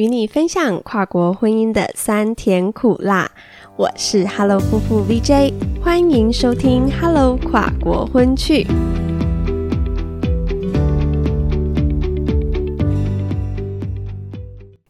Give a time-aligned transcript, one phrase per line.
[0.00, 3.30] 与你分享跨国婚姻的酸甜苦辣。
[3.76, 8.66] 我是 Hello 夫妇 VJ，欢迎收听 Hello 跨国婚趣。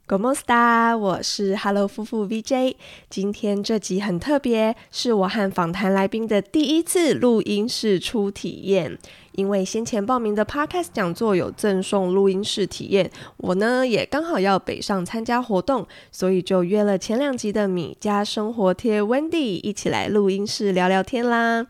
[0.06, 2.76] Go m o s t a 我是 Hello 夫妇 VJ。
[3.08, 8.96] 今天这集很特别，是我和访谈来宾的第一次录音室初体验。
[9.32, 21.66] 因为先前报名的 Podcast 讲座有赠送录音室体验，我呢也刚好要北上参加活动，所以就约了前两集的米家生活贴 Wendy 一起来录音室聊聊天啦。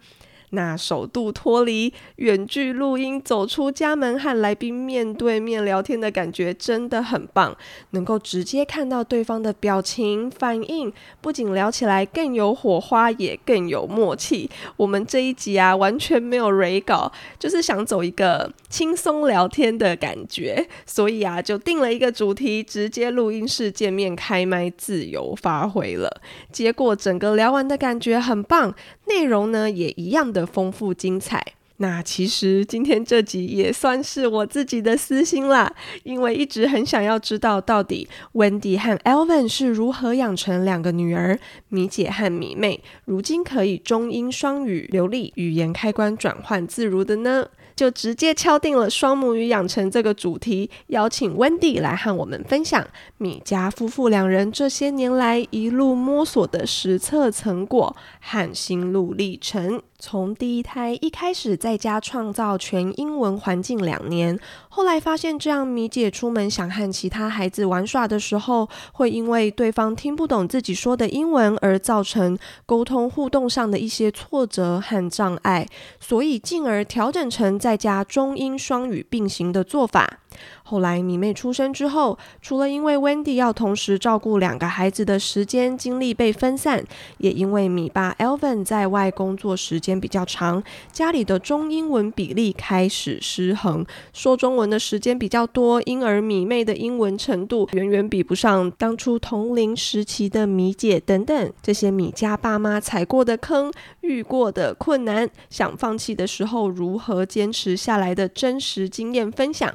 [0.50, 7.56] 那首度脱离远距录音，走出家门和来宾面对面聊天的感觉真的很棒，
[7.90, 14.50] 能够直接看到对方的表情反应，不仅聊起来更有火花，也更有默契。
[14.76, 26.20] 我们这一集啊，完全没有 re 稿，就是想走一个轻松聊天的感觉，所以啊，就定了一个主题，直接录音室见面开麦，自由发挥了。
[26.50, 28.74] 结果整个聊完的感觉很棒。
[29.06, 31.44] 内容呢也一样的丰富精彩。
[31.82, 41.38] 那其实今天这集也算是我自己的私心啦，因为一直很想要知道到底 Wendy 和 Elvin 是如何养成两个女儿
[41.70, 47.46] 米姐和米妹，如今可以中英双语流利，语言开关转换自如的呢？
[47.74, 59.80] 就直接敲定了双母语养成这个主题，邀请 Wendy 来和我们分享米家夫妇两人这些年来一路摸索的实测成果和心路历程。
[60.00, 64.40] 从第一胎一开始在家创造全英文环境两年，
[64.70, 75.68] 后来发现这样米姐出门想和其他孩子玩耍的时候，会因为对方听不懂自己说的英文而造成沟通互动上的一些挫折和障碍，
[76.00, 80.20] 所以进而调整成在家中英双语并行的做法。
[80.62, 86.84] 后来米妹出生之后，除了因为 Wendy 要同时照顾两个孩子的时间精力被分散，
[87.18, 90.62] 也因为米爸 Elvin 在外工作时间比较长，
[90.92, 101.52] 家里的中英文比例开始失衡，说中文的时间比较多，因而米妹的英文程度远远比不上当初同龄时期的米姐等等。
[101.62, 103.72] 这些米家爸妈踩过的坑、
[104.02, 109.72] 遇过的困难、想放弃的时候如何坚持下来的真实经验分享，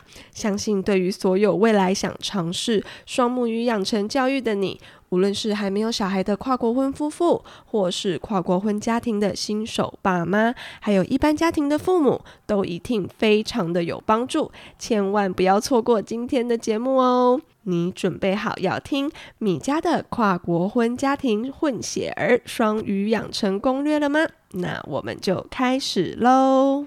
[0.55, 0.81] 相信。
[0.81, 4.79] 对于所有未来想尝试双母语养成教育的你，
[5.09, 14.49] 无论是还没有小孩的跨国婚夫妇，或是跨国婚家庭的新手爸妈，还有一般家庭的父母，都一定非常的有帮助。
[14.79, 17.41] 千万不要错过今天的节目哦！
[17.63, 24.19] 你准备好要听米家的跨国婚家庭混血儿双语养成攻略了吗？
[24.51, 26.85] 那我们就开始喽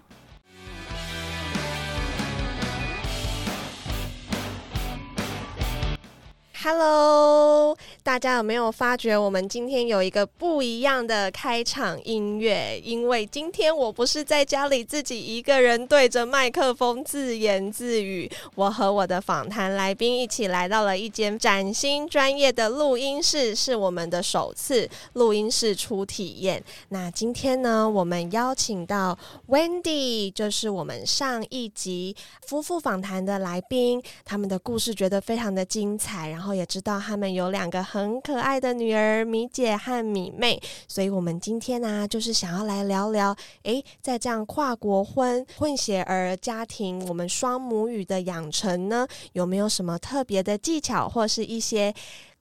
[6.69, 12.81] ！Hello，大家有没有发觉我们今天有一个不一样的开场音乐？
[12.83, 26.65] 因为今天我不是在家里自己一个人对着麦克风自言自语，我和我的访谈来宾一起来到了一间崭新专业的录音室，是我们的首次录音室初体验。
[26.89, 29.19] 那今天呢，我们邀请到
[29.49, 32.17] Wendy，就是我们上一集
[32.47, 36.55] 夫妇访谈的来宾，他们的故事觉得非常的精彩，然后。
[36.55, 51.93] 也知道他们有两个很很可爱的女儿米姐和米妹，所以我们今天呢，就是想要来聊聊，诶，在这样跨国婚混血儿家庭，我们双母语的养成呢，有没有什么特别的技巧，或是一些？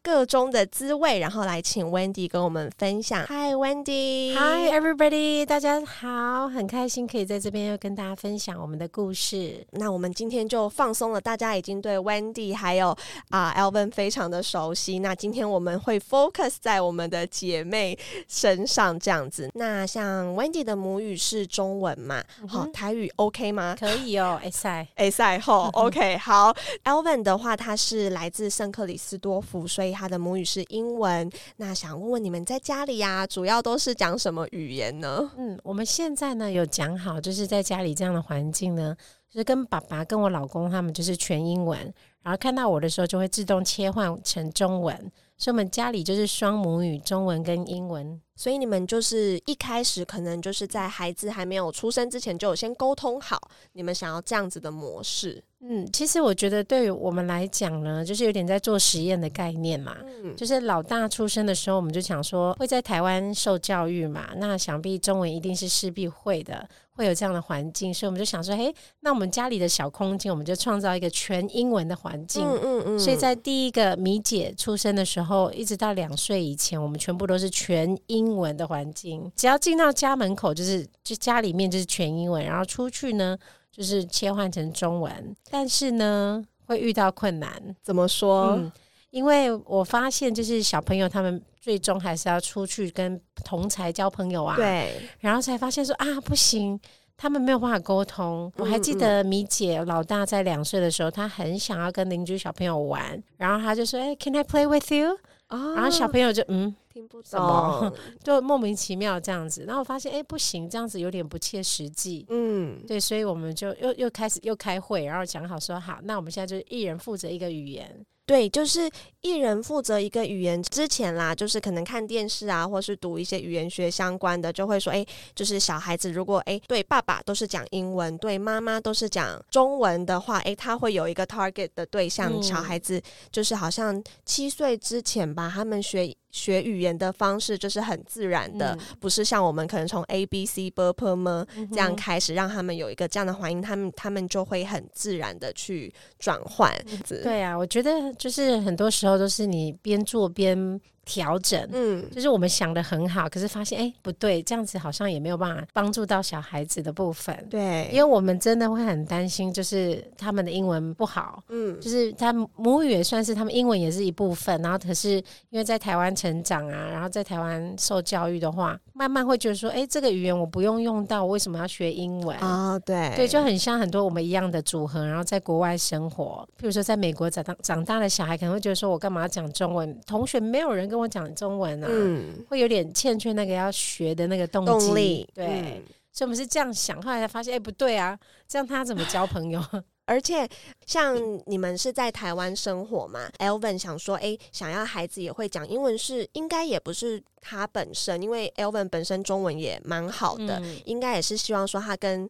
[0.08, 3.26] 各中的滋味，然后来请 Wendy 跟我们分享。
[3.26, 9.68] Hi Wendy，Hi everybody，大家好，很开心可以在这边又跟大家分享我们的故事。
[9.72, 12.98] 那我们今天就放松了，大家已经对 Wendy 还有
[13.32, 15.00] 啊 elvin 非常的熟悉。
[15.00, 19.52] 那今天我们会 focus 在我们的姐妹身上，这样子。
[19.56, 22.24] 那像 Wendy 的母语是中文嘛？
[22.48, 23.76] 好，台语 OK 吗？
[23.78, 26.56] 可以哦，A 赛 A 赛后 OK 好。
[26.86, 29.97] Elvin 的话，他是来自圣克里斯多夫，所以。
[29.98, 35.32] 他的母语是英文，那想问问你们在家里呀，主要都是讲什么语言呢？
[35.38, 38.96] 嗯，我们现在呢有讲好，就是在家里这样的环境呢，
[39.28, 41.80] 就是跟爸爸跟我老公他们就是全英文，
[42.22, 44.96] 然后看到我的时候就会自动切换成中文，
[45.38, 48.22] 所以我们家里就是双母语，中文跟英文。
[48.36, 55.44] 所以你们就是一开始可能就是在孩子还没有出生之前就有先沟通好，你们想要这样子的模式。
[55.60, 59.98] 嗯，其实我觉得对于我们来讲呢，就是有点在做实验的概念嘛。
[60.24, 66.68] 嗯，就是老大出生的时候，我们就想说会在台湾受教育嘛，那想必中文一定是势必会的。
[66.98, 72.44] 会有这样的环境，所以我们就想说，嘿，那我们家里的小空间，我们就创造一个全英文的环境。
[72.44, 79.32] 嗯嗯嗯，所以在第一个米姐出生的时候，一直到两岁以前，我们全部都是全英文的环境。
[79.36, 83.38] 只要进到家门口，就是就家里面就是全英文，然后出去呢，
[83.78, 85.36] 就是切换成中文。
[85.52, 87.62] 但是呢，会遇到困难。
[87.84, 88.58] 怎么说？
[88.58, 88.72] 嗯，
[89.12, 96.80] 因为我发现，就是小朋友他们最终还是要出去跟同才交朋友啊。，对，然后才发现说啊，不行。
[97.20, 98.54] 他们没有办法沟通。
[98.58, 109.64] 我还记嗯得米姐老大在两岁的时候，他很想要跟邻居小朋友玩，然后他就说：“哎、c a n I play with you？” 啊然后小朋友就嗯，听不懂， 就莫名其妙这样子。
[109.66, 112.26] 然后我发现，哎、不行，这样子有点不切实际。
[112.30, 118.06] 嗯，对，所以我们就又又开始又开会，然后讲好说好，那我们现在就一人负责一个语言。
[118.28, 118.92] 对，就是
[119.22, 120.62] 一人负责一个语言。
[120.62, 132.30] 之前啦，就是可能看电视啊，或是读一些语言学相关的，就会说，哎，就是小孩子如果哎对爸爸都是讲英文，对妈妈都是讲中文的话，哎，他会有一个 target 的对象。
[132.34, 133.02] 嗯小孩子
[133.32, 146.74] 就是好像七岁之前吧，他们学学语言的方式就是很自然的，嗯不是像我们可能从 A B C b p m 嗯这样开始，让他们有一个这样的环境，他们他们就会很自然的去转换。
[147.08, 151.68] 对啊，我觉得就是很多时候都是你边做边调整。
[151.72, 157.48] 嗯，就是我们想的很好，可是发现哎、不对，这样子好像也没有办法帮助到小孩子的部分。
[157.50, 165.12] 对，因为我们真的会很担心，就是他们的英文不好，嗯就是他母语也算是他们英文也是一部分，然后可是
[165.50, 172.38] 因为在台湾成长啊，然后在台湾受教育的话，慢慢会觉得说，哎、这个语言我不用用到，我为什么要学英文？
[172.40, 179.88] 啊，对对，就很像很多我们一样的组合，然后在国外生活，譬如说在美国长大长大的小孩，可能会觉得说我干嘛要讲中文？
[180.06, 184.66] 同学没有人跟我讲中文啊，嗯，会有点欠缺那个要学的那个动
[184.96, 188.18] 力对，嗯所以我们是这样想，后来才发现，哎、不对啊，
[188.48, 189.62] 这样他怎么交朋友？
[190.06, 190.48] 而且
[190.86, 191.16] 像
[191.46, 202.30] 你们是在台湾生活嘛，Elvin 想说，哎，想要孩子也会讲英文是应该也不是他本身，因为 Elvin 本身中文也蛮好的，嗯应该也是希望说他跟。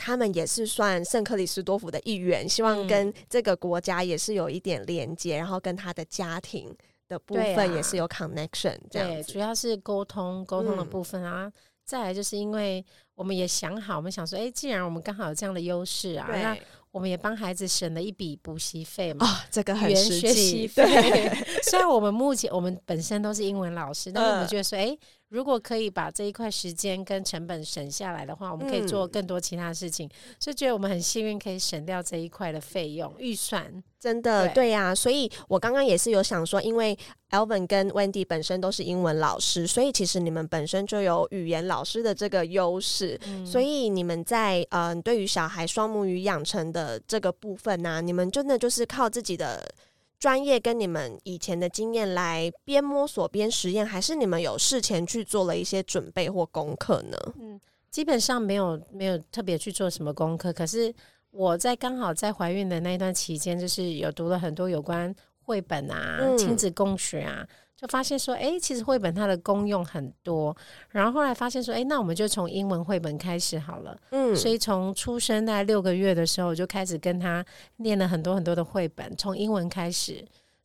[0.00, 6.72] 他们也是算圣克里斯多夫的一员，希望嗯跟这个国家也是有一点连接，然后跟他的家庭
[7.08, 9.32] 的部分也是有 connection 这样对，子。
[9.32, 11.50] 主要是沟通沟通的嗯部分啊。
[11.84, 12.84] 再来就是因为
[13.14, 16.54] 我们也想好，我们想说，哎、既然我们刚好有这样的优势啊，那
[16.90, 19.26] 我们也帮孩子省了一笔补习费嘛。
[19.26, 24.94] 哦、这个很语言实学习际，对，费， 虽然我们目前我们本身都是英文老师，但是我们嗯觉得说，哎、
[25.28, 30.08] 如果可以把这一块时间跟成本省下来的话，我们可以做嗯更多其他事情，
[30.40, 33.82] 所以觉得我们很幸运可以省掉这一块的费用预算。
[34.00, 36.96] 真的，对对呀、所以我刚刚也是有想说，因为
[37.30, 49.68] Elvin 跟 Wendy 本身都是英文老师，所以其实你们本身就有语言老师的这个优势，嗯所以你们在呃对于小孩双母语养成的这个部分呢、你们真的就是靠自己的。
[50.18, 57.16] 专业跟你们以前的经验来边摸索边实验，还是你们有事前去做了一些准备或功课呢？
[57.40, 57.60] 嗯
[57.90, 60.94] 基本上没有没有特别去做什么功课，可是
[61.30, 67.48] 我在刚好在怀孕的那一段期间，就是有读了很多有关绘本啊、嗯亲子共学啊，
[67.80, 70.54] 就发现说，哎、其实绘本它的功用很多。
[70.90, 73.96] 然后后来发现说，哎、那我们就从英文绘本开始好了。
[74.10, 77.44] 嗯，所以从出生大概六个月的时候，我就开始跟他
[77.76, 80.24] 念了很多很多的绘本，从英文开始，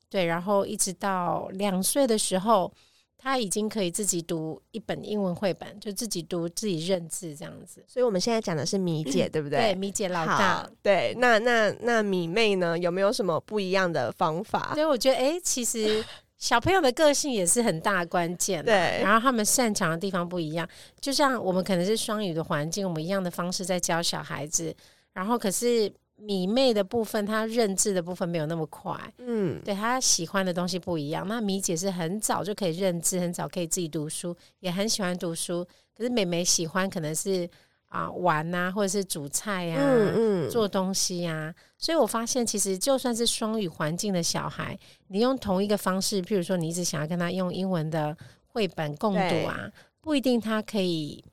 [0.09, 2.73] 对，然后一直到两岁的时候，
[3.15, 7.85] 他已经可以自己读一本英文绘本，就自己读、自己认字这样子。
[7.87, 9.75] 所以我们现在讲的是米姐， 对不嗯对，对？
[9.75, 12.77] 米姐老大，，对，那那那米妹呢？
[12.77, 14.71] 有没有什么不一样的方法？
[14.73, 16.03] 所以我觉得，哎、其实
[16.43, 18.63] 小朋友的个性也是很大关键啊。
[18.63, 20.67] 对然后他们擅长的地方不一样，
[20.99, 24.75] 就像我们可能是双语的环境，我们一样的方式在教小孩子，
[25.13, 31.25] 然后可是米妹的部分，她认知的部分没有那么快，嗯，对她喜欢的东西不一样。
[31.25, 35.65] 那米姐是很早就可以认知，很早可以自己读书，也很喜欢读书。
[35.95, 37.49] 可是妹妹喜欢可能是
[37.93, 44.75] 啊、玩啊，或者是煮菜呀、嗯嗯，做东西呀、所以我发现，其实就算是双语环境的小孩，
[45.09, 49.69] 你用同一个方式，譬如说你一直想要跟他用英文的绘本共读啊，
[50.01, 51.23] 不一定他可以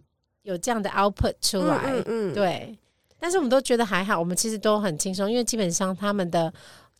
[0.43, 1.79] 有这样的 output 出来。
[1.87, 2.79] 嗯嗯嗯，对，
[3.19, 6.53] 但是我们都觉得还好，我们其实都很轻松，因为基本上他们的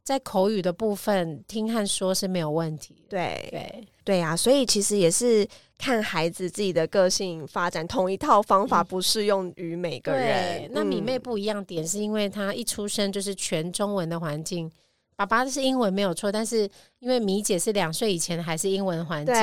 [0.03, 3.03] 在口语的部分听和说是没有问题的。
[3.11, 5.47] 对对，对啊、所以其实也是
[5.79, 10.71] 看孩子自己的个性发展，同一套方法不适用于每个人对。
[10.73, 14.71] 那米妹嗯不一样点是因为她一出生就是全中文的环境，
[15.17, 16.69] 爸爸是英文没有错，但是
[17.01, 19.35] 因为米姐是两岁以前还是英文环境，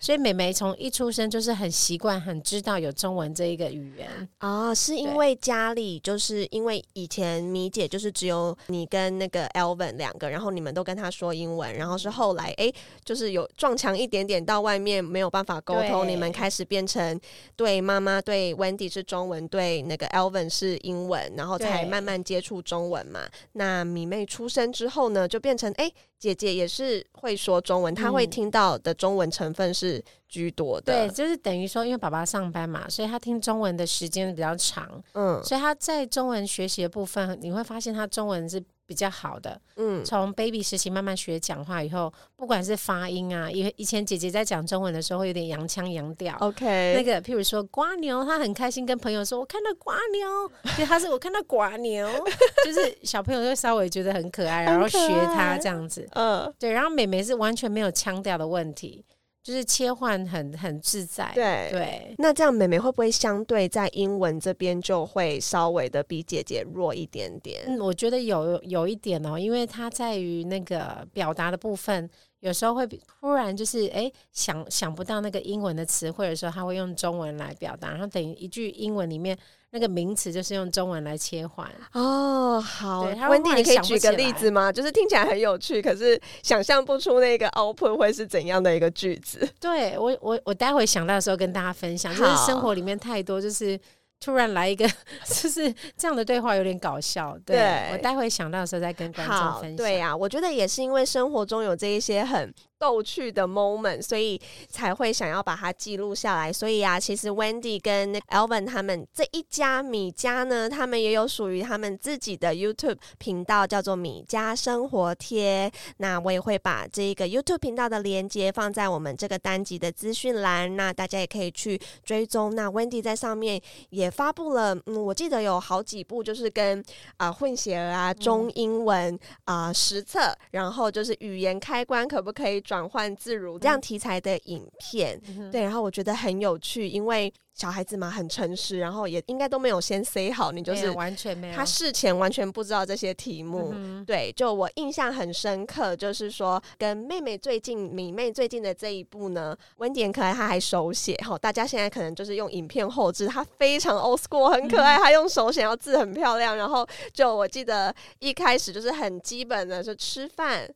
[0.00, 4.08] 所以美眉从一出生就是很习惯、很知道有中文这一个语言。
[4.40, 12.72] 哦，是因为家里就是因为以前米姐就是只有你跟那个 Elvin 两个，然后你们都跟他说英文，然后是后来哎，
[13.04, 17.20] 就是有撞墙一点点到外面没有办法沟通，你们开始变成
[17.54, 23.20] 对妈妈对 Wendy 是中文，对那个 Elvin 是英文，然后才慢慢接触中文嘛。
[23.52, 28.30] 那米妹出生之后呢，就变成哎，姐姐也是会说中文，他会嗯。
[28.30, 31.08] 听到的中文成分是居多的。
[31.08, 35.42] 对，就是等于说，因为爸爸上班嘛，所以他听中文的时间比较长，嗯。
[35.42, 39.60] 所以他在中文学习的部分，你会发现他中文是比较好的。
[39.76, 46.36] 嗯，从 baby 时期慢慢学讲话以后，不管是发音啊，因为以前姐姐在讲中文的时候会有点洋腔洋调。
[46.40, 52.08] OK，那个，譬如说瓜牛，她很开心跟朋友说：“我看到瓜牛。”对，她是我看到瓜牛，
[52.64, 54.98] 就是小朋友会稍微觉得很可爱，然后学
[55.34, 56.08] 他爱这样子。
[56.12, 56.52] 嗯。
[56.58, 59.04] 对，然后美眉是完全没有腔调的问题，
[59.46, 61.30] 就是切换很很自在。
[61.32, 67.62] 对对，那这样妹妹会不会相对在英文这边就会稍微的比姐姐弱一点点？
[67.68, 72.10] 嗯，我觉得有有一点哦，因为它在于那个表达的部分，
[72.40, 79.38] 有时候会突然就是哎想想不到那个英文的词汇的时候，他会用中文来表达，然后等于一句英文里面
[79.76, 81.70] 那个名词就是用中文来切换。
[81.92, 84.72] 哦，好温蒂，你可以举个例子吗？
[84.72, 89.46] 就是听起来很有趣，可是想象不出那个 output 会是怎样的一个句子。
[89.60, 93.78] 对我我我待会想到的时候跟大家分享，就是生活里面太多就是。
[94.18, 94.88] 突然来一个，
[95.28, 97.36] 就是这样的对话有点搞笑。
[97.44, 99.76] 对对我待会想到的时候再跟观众，分享。
[99.76, 106.52] 对呀、我觉得也是因为生活中有这一些很逗趣的 moment，所以才会想要把它记录下来。
[106.52, 115.70] 所以啊，其实 Wendy 跟 Elvin 他们这一家米家呢，他们也有属于他们自己的 YouTube 频道，叫做米家生活贴。
[115.98, 122.54] 那我也会把这个 YouTube 频道的连接放在我们这个单集的资讯栏，那大家也可以去追踪。
[122.54, 126.84] 那 Wendy 在上面也发布了，嗯，我记得有好几部就是跟
[127.16, 135.18] 啊、混血儿啊、中英文啊、实测，然后就是语言开关可不可以转换自如这样题材的影片。
[135.52, 141.54] 对，然后我觉得很有趣，因为小孩子嘛很诚实，然后也应该都没有先 say 好，你就是完全没有。
[141.54, 143.70] 他事前完全不知道这些题目。
[143.72, 160.68] 嗯对，就我印象很深刻，就是说跟妹妹最近米妹最近的这一部呢，温迪很可爱，她还手写哈，大家现在可能就是用影片后置，她非常 old school，很可爱，她用手写，然后字很漂亮，然后就我记得一开始就是很基本的，就吃饭、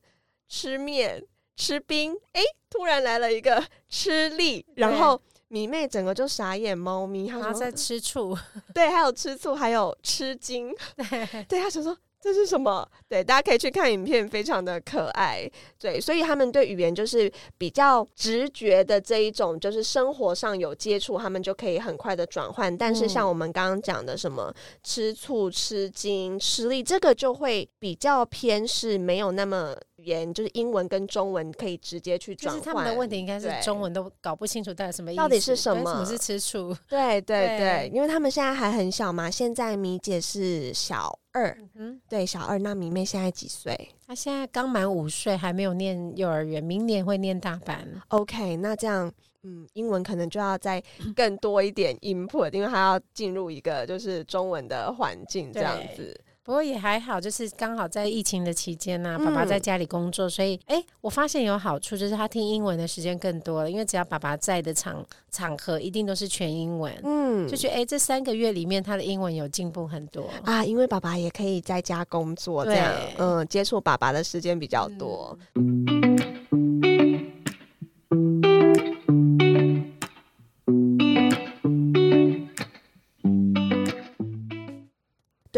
[0.47, 1.23] 吃面、
[1.55, 5.21] 吃冰，诶，突然来了一个吃力，然后。
[5.53, 8.33] 米妹整个就傻眼猫咪，她说在吃醋，
[8.73, 12.87] 对，还有吃醋，还有吃惊， 对，对他想说这是什么？
[13.09, 15.49] 对，大家可以去看影片，非常的可爱。
[15.79, 22.75] 对，所以他们对语言就是比较直觉的这一种，就是生活上有接触，他们就可以很快的转换。
[22.77, 32.59] 但是像嗯我们刚刚讲的什么吃醋、吃惊、吃力，这个就会比较偏是没有那么语言，就是英文跟中文可以直接去转换。
[32.61, 36.75] 就是他们的问题应该是中文都搞不清楚到底什么意思，到底是什么什么是吃醋？
[36.87, 42.59] 对对对对，因为他们现在还很小嘛，现在米姐是小二，嗯，对，小二。
[42.59, 43.89] 那明妹现在几岁？
[44.05, 47.87] 她现在刚满五岁，还没有念幼儿园，明年会念大班。
[48.09, 49.11] OK，那这样，
[49.43, 50.83] 嗯，英文可能就要再
[51.15, 56.19] 更多一点 input，因为她要进入一个就是中文的环境这样子。
[56.43, 70.27] 不过也还好，就是刚好在疫情的期间呢、爸爸嗯在家里工作，所以哎、我发现有好处，就是他听英文的时间更多了，因为只要爸爸在的场场合，一定都是全英文，嗯，就觉得哎、这三个月里面他的英文有进步很多。
[70.43, 75.37] 啊，因为爸爸也可以在家工作，这样，嗯，接触爸爸的时间比较多。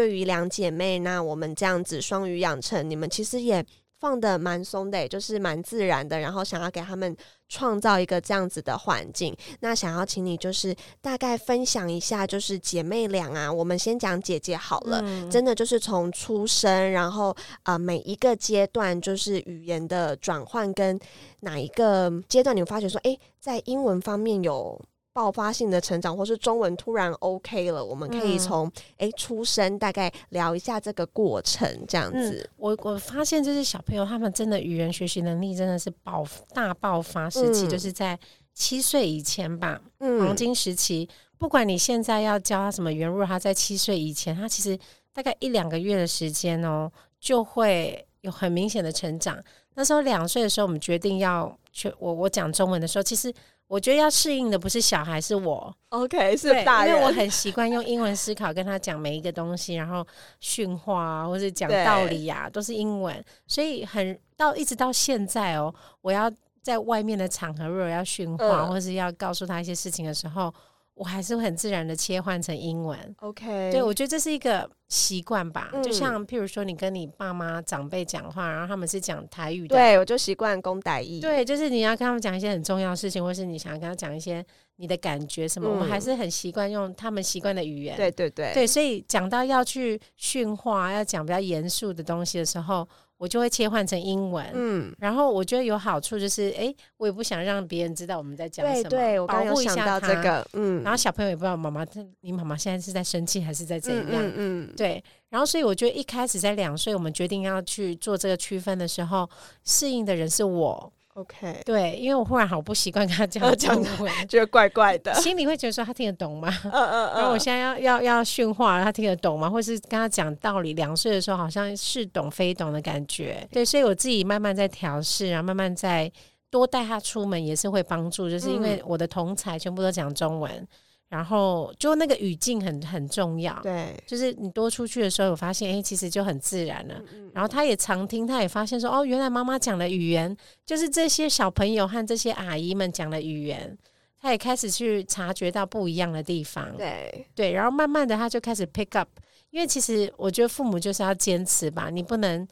[0.04, 3.64] 对于两姐妹，那我们这样子双语养成，你们其实也
[3.98, 7.16] 放的蛮松的，就是蛮自然的，然后想要给他们
[7.48, 9.34] 创造一个这样子的环境。
[9.60, 15.00] 那想要请你就是大概分享一下，就是姐妹俩啊，我们先讲姐姐好了。
[15.02, 17.30] 嗯真的就是从出生，然后
[17.62, 21.00] 啊、呃每一个阶段就是语言的转换，跟
[21.40, 24.78] 哪一个阶段你会发觉说，诶，在英文方面有
[25.14, 32.50] 爆发性的成长，或是中文突然 OK 了，我们可以嗯从诶出生大概聊一下这个过程，这样子。
[32.56, 38.18] 我我发现就是小朋友他们真的语言学习能力真的是爆大爆发时期，嗯就是在
[38.52, 41.08] 七岁以前吧，嗯黄金时期。
[41.38, 44.76] 不管你现在要教他什么元入，他在七岁以前，他其实
[45.12, 46.90] 大概一两个月的时间哦，
[47.20, 49.38] 就会有很明显的成长。
[49.74, 53.32] 那时候两岁的时候，我们决定要去我我讲中文的时候，其实
[53.66, 55.74] 我觉得要适应的不是小孩，是我。
[55.88, 60.06] OK，是，大人，因为我很习惯用英文思考跟他讲每一个东西，然后
[60.40, 66.30] 训话啊，或者讲道理啊，都是英文，所以很到一直到现在哦，我要
[66.62, 68.68] 在外面的场合，如果要训话、嗯。
[68.68, 70.52] 或是要告诉他一些事情的时候，
[70.94, 72.98] 我还是会很自然的切换成英文。
[73.20, 75.82] OK，对，我觉得这是一个习惯吧，嗯。
[75.82, 84.44] 就像譬如说你跟你爸妈长辈讲话，然后他们是讲台语的，对我就习惯公歹意，对，就是你要跟他们讲一些很重要的事情，或是你想要跟他讲一些
[84.76, 85.90] 你的感觉什么，我们嗯。
[85.90, 87.96] 还是很习惯用他们习惯的语言。
[87.96, 88.52] 对对对。
[88.54, 94.44] 对，所以讲到要去训话，要讲比较严肃的东西的时候，我就会切换成英文。
[94.54, 100.22] 嗯，然后我觉得有好处就是，哎，我也不想让别人知道我们在讲什么，对对，我刚护一下想到这他。
[100.22, 101.86] 个，嗯，然后小朋友也不知道妈妈，
[102.20, 104.04] 你妈妈现在是在生气还是在怎样？
[104.08, 109.28] 嗯嗯嗯，对，然后所以我觉得一开始在两岁，我们决定要去做这个区分的时候，
[109.64, 110.92] 适应的人是我。
[111.14, 116.48] OK，对，因为我忽然好不习惯跟他讲呃讲中文， 觉得怪怪的，心里会觉得说他听得懂吗？
[116.64, 119.48] 嗯嗯嗯，然后我现在要要要训话，他听得懂吗？
[119.48, 123.46] 或是跟他讲道理，两岁的时候好像似懂非懂的感觉。
[123.52, 126.10] 对，所以我自己慢慢在调试，然后慢慢在
[126.50, 130.66] 多带他出门也是会帮助，就是因为嗯我的同才全部都讲中文，
[131.14, 133.56] 然后就那个语境很很重要。
[133.62, 136.94] 对，就是你多出去的时候，有发现，哎、其实就很自然了。
[137.12, 143.78] 嗯然后他也常听，他也发现说，哦，原来妈妈讲的语言就是这些小朋友和这些阿姨们讲的语言。
[144.20, 149.08] 他也开始去察觉到不一样的地方，对，对，然后慢慢的他就开始 pick up，
[149.50, 152.48] 因为其实我觉得父母就是要坚持吧，你不能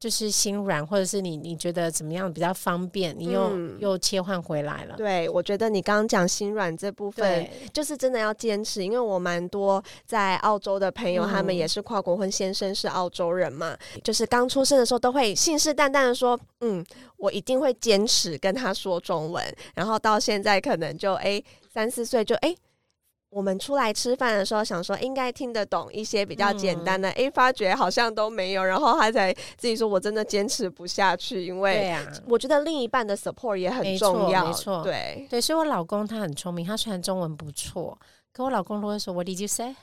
[0.00, 3.76] 就是心软，或者是你你觉得怎么样比较方便，你又、嗯。
[3.78, 16.84] 又切换回来了，对，我觉得你刚刚讲心软这部分，就是真的要坚持，因为我蛮多在澳洲的朋友，嗯他们也是跨国婚，先生是澳洲人嘛，就是刚出生的时候都会信誓旦旦的说，嗯，
[17.16, 21.42] 我一定会坚持跟他说中文，然后到现在可能就哎
[21.72, 22.54] 三四岁就哎。
[23.30, 31.96] 我们出来吃饭的时候，想说应该听得懂一些比较简单的，哎、发觉好像都没有，然后他才自己说，我真的坚持不下去，因为
[32.26, 37.96] 我觉得另一半的 support 也很重要，没错对，对，所以我老公他很聪明，他虽然中文不错，
[38.32, 39.74] 可我老公都会说 What did you say？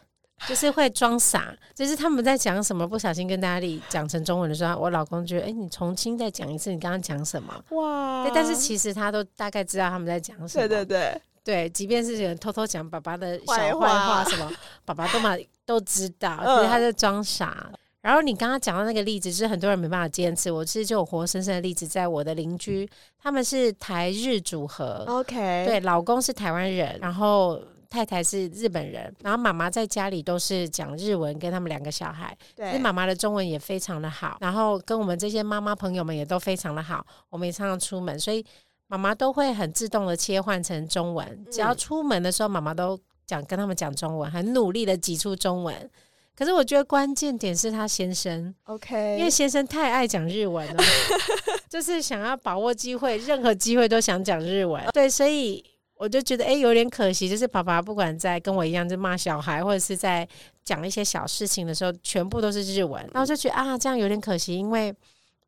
[0.48, 7.52] 就是会装傻，就是他们在讲什么，不小心跟大家里讲成中文的时候，我老公觉得，哎、你重新再讲一次，你刚刚讲什么？
[7.72, 10.68] 哇对，但是其实他都大概知道他们在讲什么。
[10.68, 14.52] 对对对，对，即便是有人偷偷讲爸爸的小坏坏话话什么，
[14.84, 15.34] 爸爸都嘛
[15.66, 17.72] 都知道，嗯可是他在装傻。
[18.02, 20.52] 然后你刚刚讲到那个例子，就是很多人没办法坚持。
[20.52, 32.38] 我其实就有活生生的例子，在我的邻居，他们是台日组合，OK，对，老公是台湾人，然后太太是日本人，然后妈妈在家里都是讲日文，跟他们两个小孩。
[32.42, 38.46] 其对实妈妈的中文也非常的好，然后跟我们这些妈妈朋友们也都非常的好，我们也常常出门，所以
[38.88, 41.46] 妈妈都会很自动的切换成中文。
[41.52, 45.90] 只要嗯出门的时候，妈妈都讲跟他们讲中文，很努力的挤出中文。
[46.36, 50.84] 可是我觉得关键点是他先生，OK，因为先生太爱讲日文了，
[51.68, 54.84] 就是想要把握机会，任何机会都想讲日文。
[54.94, 60.28] 对，所以我就觉得，哎、有点可惜，就是爸爸不管在跟我一样，就骂小孩，或者是在
[60.64, 63.02] 讲一些小事情的时候，全部都是日文。
[63.12, 64.94] 然后就觉得啊，这样有点可惜，因为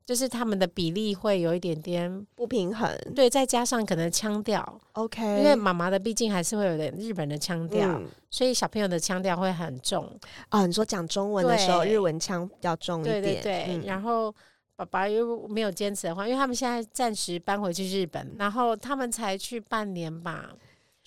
[0.10, 2.90] 就是他们的比例会有一点点不平衡。
[3.14, 8.08] 对，再加上可能腔调，，OK，因为妈妈的毕竟还是会有点日本的腔调，嗯。
[8.32, 10.12] 所以小朋友的腔调会很重。
[10.50, 13.84] 啊，你说讲中文的时候，日文腔比较重一对点，对对，嗯。
[13.86, 14.34] 然后
[14.76, 20.50] 爸爸又没有坚持的话，因为他们现在暂时搬回去日本，然后他们才去半年吧，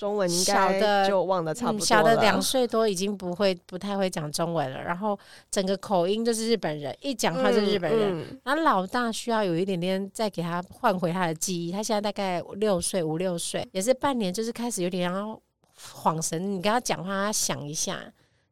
[0.02, 5.16] 中文应该小的就忘得差不多小的两岁多已经不会不太会讲中文了，然后
[5.48, 8.18] 整个口音就是日本人，一讲话是日本人。
[8.18, 15.40] 嗯然后老大需要有一点点再给他换回他的记忆，他现在大概六岁五六岁，也是半年，就是开始有点要
[15.94, 16.52] 恍神。
[16.52, 18.00] 你跟他讲话，他想一下。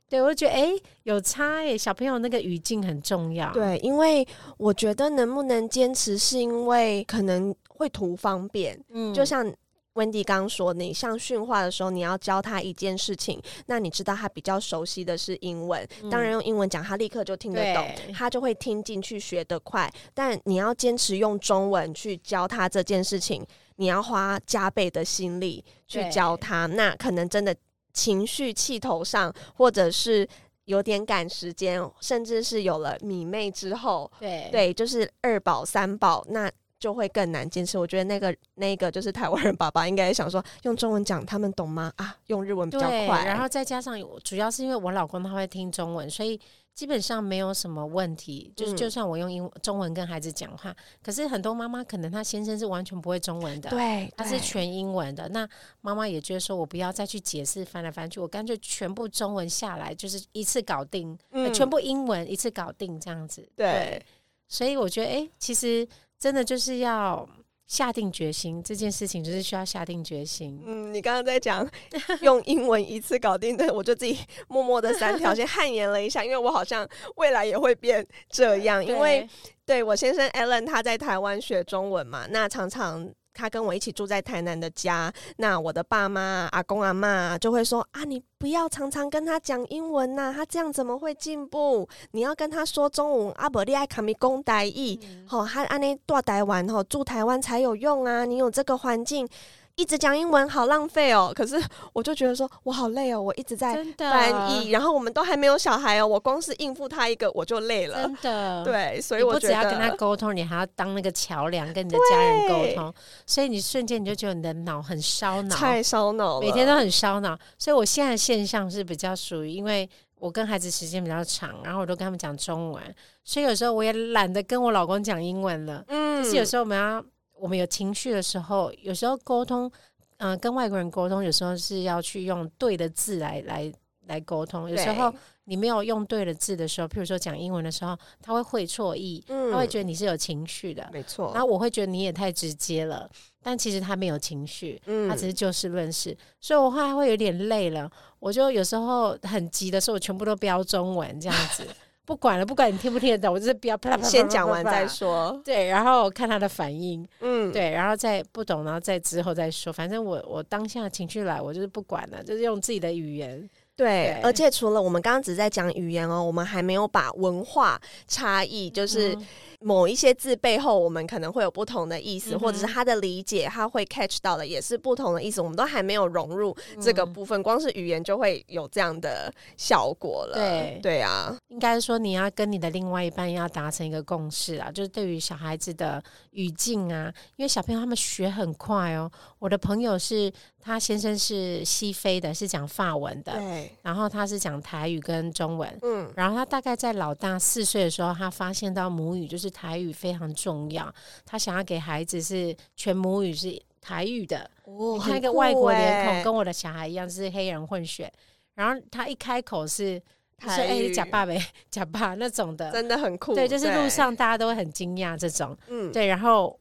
[0.08, 3.52] 对，我就觉得哎、诶有差哎、小朋友那个语境很重要。
[3.52, 4.24] 对，因为
[4.56, 9.52] 我觉得能不能坚持，是因为可能会图方便，嗯就像。
[10.00, 19.92] 温迪刚刚说，你像训话的时候，你要教他一件事情，那你知道他比较熟悉的是英文，当然用英文讲，他立刻就听得懂他就会听进去，学得快。
[20.14, 27.54] 但你要坚持用中文去教他这件事情，你要花加倍的心力去教他，那可能真的
[27.92, 30.26] 情绪气头上，或者是
[30.64, 34.48] 有点赶时间，甚至是有了米妹之后，对。
[34.50, 37.78] 对，就是二宝三宝，那就会更难坚持。
[37.78, 41.92] 我觉得那个那个就是台湾人爸爸应该想说，用中文讲他们懂吗？
[41.96, 43.24] 啊，用日文比较快。
[43.24, 46.40] 然后再加上主要是因为我老公他会听中文，所以
[46.74, 48.50] 基本上没有什么问题。
[48.56, 55.28] 就是就算我用英中文跟孩子讲话，可是很多妈妈可能她先生是完全不会中文的，对，他是全英文的。
[55.28, 55.46] 那
[55.82, 61.18] 妈妈也觉得说我不要再去解释翻来翻去，我干脆全部中文下来，就是一次搞定，
[61.52, 63.46] 全部英文一次搞定这样子。
[63.54, 64.02] 对，
[64.48, 65.86] 所以我觉得，哎，其实。
[66.20, 67.28] 真的就是要
[67.66, 70.62] 下定决心，这件事情就是需要下定决心。
[70.66, 71.68] 嗯，你刚刚在讲
[72.20, 78.84] 用英文一次搞定的，我就自己默默的三条先 汗颜了一下，因为我好像未来也会变这样。
[78.84, 79.26] 因为
[79.64, 83.10] 对我先生 Alan 他在台湾学中文嘛，那常常。
[83.32, 91.88] 他跟我一起住在台南的家，那我的爸妈、阿公阿妈就会说：“啊，你不要常常跟他讲英文呐，他这样怎么会进步？
[92.12, 93.32] 你要跟他说中文。
[93.36, 98.24] 阿伯利爱卡米公台语，吼，他安尼住台湾吼，住台湾才有用啊！
[98.24, 99.28] 你有这个环境。”
[99.76, 101.58] 一直讲英文好浪费哦，可是
[101.94, 108.64] 我就觉得说我好累哦，我一直在翻译，然后我们都还没有小孩哦，我光是应付他一个我就累了，真的。
[108.64, 112.92] 对，所以我不只要跟他沟通，你还要当那个桥梁，跟你的家人沟通，
[113.26, 117.38] 所以你瞬间你就觉得你的脑很烧脑，太烧脑了，每天都很烧脑。
[117.58, 122.82] 所以我现在现象是比较属于，因为我跟孩子时间比较长，然后我都跟他们讲中文，
[123.24, 125.82] 所以有时候我也懒得跟我老公讲英文了。
[125.88, 127.02] 嗯，就是有时候我们要。
[127.40, 129.70] 我们有情绪的时候，有时候沟通，
[130.18, 133.72] 嗯，跟外国人沟通，有时候是要去用对的字来来
[134.06, 134.68] 来沟通。
[134.68, 135.12] 有时候
[135.44, 141.30] 你没有用对的字的时候，譬如说讲英文的时候，他会会错意，他会觉得你是有情绪的，没错。
[141.32, 143.08] 然后我会觉得你也太直接了，
[143.42, 146.16] 但其实他没有情绪，他只是就事论事。
[146.40, 151.66] 所以我后来会有点累了，我就有时候很急的时候，我全部都标中文这样子。
[152.10, 155.40] 不管了，不管你听不听得懂，我就是不要啪啪啪先讲完再说。
[155.44, 159.72] 对，然后看他的反应，嗯，对，然后再不懂，然后再之后再说。
[159.72, 163.48] 反正我我当下情绪来，我就是不管了，就是用自己的语言。
[163.76, 169.16] 对，而且除了我们刚刚只在讲语言哦，我们还没有把文化差异，就是。
[169.62, 175.42] 某一些字背后，我们可能会有不同的意思，或者是他的理解，他会 catch 到的也是不同的意思。
[175.42, 180.34] 我们都还没有融入这个部分，光是语言就会有这样的效果了。
[180.34, 189.12] 对对啊，应该说你要跟你的另外一半要达成一个共识啊，就是对于小孩子的语境啊，因为小朋友他们学很快哦。
[189.38, 199.49] 我的朋友是他先生是西非的，是讲法文的，对，然后他是讲台语跟中文，嗯，然后他大概在老大四岁的时候，他发现到母语就是。
[199.50, 200.92] 台语非常重要，
[201.26, 204.50] 他想要给孩子是全母语是台语的。
[204.64, 208.12] 哦，你看一个外国脸孔，跟我的小孩一样是黑人混血，
[208.54, 210.00] 然后他一开口是
[210.40, 213.34] 说哎，假爸呗， 假爸那种的，真的很酷。
[213.34, 215.56] 对，就是路上大家都会很惊讶这种。
[215.68, 216.58] 嗯，对，然后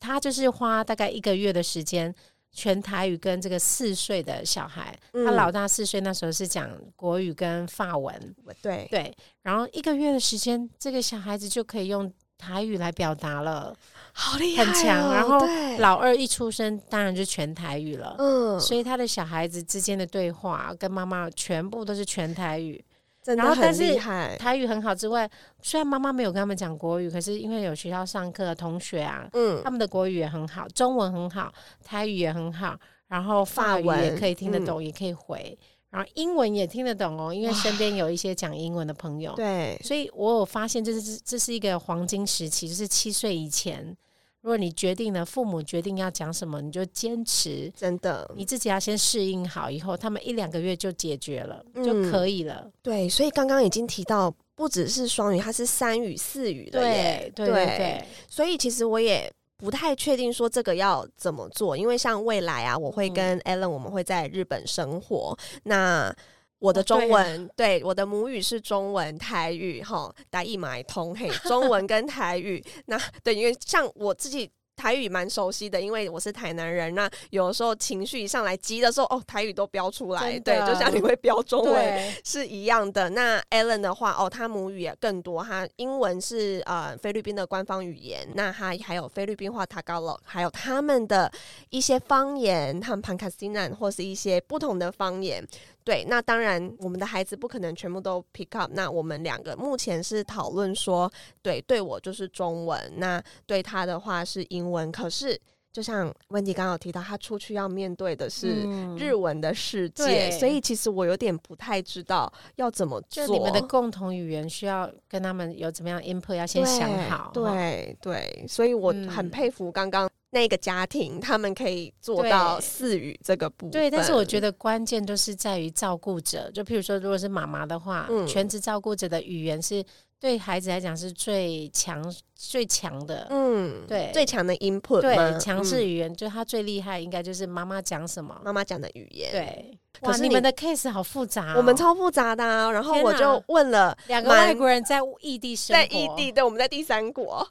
[0.00, 2.14] 他就是花大概一个月的时间。
[2.54, 8.14] 全台语跟这个四岁的小孩，他老大四岁那时候是讲国语跟法文，
[8.60, 13.72] 对对，然后一个月的时间，这个小孩子就可以用台语来表达了，
[14.12, 15.14] 好厉害，很强。
[15.14, 15.46] 然后
[15.78, 22.84] 老二一出生，当然就全台语了，嗯，所以他的小孩子之间的对话跟妈妈全部都是全台语。
[23.24, 23.94] 然后，但是
[24.36, 25.30] 台语很好之外，
[25.62, 31.52] 虽然妈妈没有跟他们讲国语，可是因为有学校上课的同学啊，嗯，他们的国语也很好，中文很好，
[31.84, 32.76] 台语也很好，
[33.06, 35.56] 然后法语也可以听得懂，也可以回，
[35.92, 43.96] 然后英文也听得懂哦，因为身边有一些讲英文的朋友，对，所以我有发现，这是这是一个黄金时期，就是七岁以前。
[44.40, 47.72] 如果你决定了，父母决定要讲什么，你就坚持。
[47.76, 52.68] 真的，你自己要先适应好，以后他们一两个月就解决了，就可以了。
[52.82, 57.30] 对，所以刚刚已经提到，不只是双语，它是三语、四语的耶。
[57.36, 58.04] 对对对。
[58.28, 65.38] 所以其实我也不太确定说这个要怎么做，因为像未来啊，我会跟 Allen，我们会在日本生活。
[65.62, 66.14] 那
[66.58, 74.50] 我的中文对我的母语是中文台语哈，大一买通嘿，中文跟台语那对，因为像我自己。
[74.76, 76.94] 台语蛮熟悉的，因为我是台南人。
[76.94, 83.10] 那有的时候情绪一上来急的时候，哦，台语都飙出来，对，就像你会飙中文是一样的。
[83.10, 91.30] 那 Alan 的话，哦，他母语也更多，他英文是呃菲律宾的官方语言，那他还有菲律宾话 Tagalog，还有他们的
[91.70, 95.46] 一些方言，他们 Pangasinan 或是一些不同的方言。
[95.84, 98.70] 对，那当然，我们的孩子不可能全部都 pick up。
[98.74, 101.10] 那我们两个目前是讨论说，
[101.42, 104.90] 对，对我就是中文，那对他的话是英文。
[104.92, 105.38] 可是
[105.72, 113.26] 就像温迪刚刚提到，他出去要面对的是嗯日文的世界，对所以其实我有点不太知道要怎么做。
[113.26, 117.16] 就你们的共同语言需要跟他们有怎么样 input，要先想好。
[117.24, 123.70] 哈，对对，所以我嗯很佩服刚刚那个家庭，他们可以做到四语这个部分。
[123.70, 126.50] 对，但是我觉得，得关键都是在于照顾者。
[126.52, 129.84] 就譬如说，如果是妈妈的话，嗯全职照顾者的语言是
[130.18, 132.02] 对孩子来讲是最强、
[132.34, 133.26] 最强的。
[133.28, 138.40] 嗯，对最强的 input 吗对，强势嗯语言，就他最厉害，应该就是妈妈讲什么。
[138.42, 147.46] 妈妈讲的语言。，对，哇，可是你你们的 case 好复杂哦、我们超复杂的、啊，然后我就问了两个外国人在异地生活，在异地，对，我们在第三国，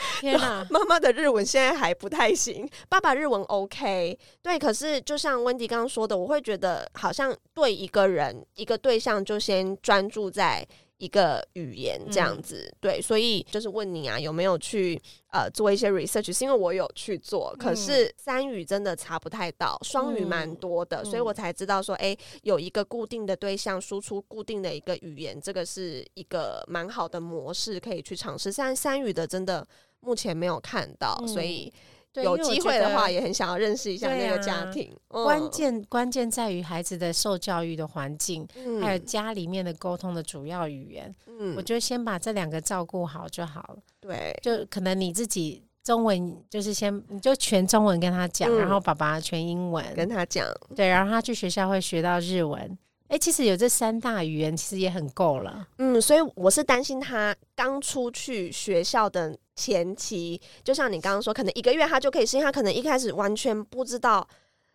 [0.20, 0.66] 天哪！
[0.70, 10.66] 妈妈的日文现在还不太行，爸爸日文 OK，对，可是就像温迪刚刚说的，我会觉得好像对一个人一个对象就先专注在
[10.98, 16.36] 一个语言这样子，对，所以就是问你啊，有没有去呃做一些 research？
[16.36, 28.52] 是因为我有去做，可是三语真的查不太到，双语蛮多的，嗯所以我才知道说，哎、有一个固定的对象输出固定的一个语言，这个是一个蛮好的模式可以去尝试。
[28.52, 29.64] 但三语的真的
[30.00, 31.72] 目前没有看到，嗯所以
[32.14, 34.92] 有机会的话，也很想要认识一下那个家啊庭。
[35.08, 41.14] 嗯关，键关键在于孩子的受教育的环境，嗯还有家里面的沟通的主要语言。
[41.26, 43.76] 嗯我觉得先把这两个照顾好就好了。
[44.00, 52.76] 对，就可能你自己中文就是先你就全中文跟他讲，嗯然后爸爸全英文，跟他讲，对，然后他去学校会学到日文。
[53.08, 55.66] 哎、其实有这三大语言，其实也很够了。
[55.78, 64.26] 嗯，所以我是担心他刚出去学校的前期，就像你刚刚说，可能一个月他就可以适应，他可能一开始完全不知道。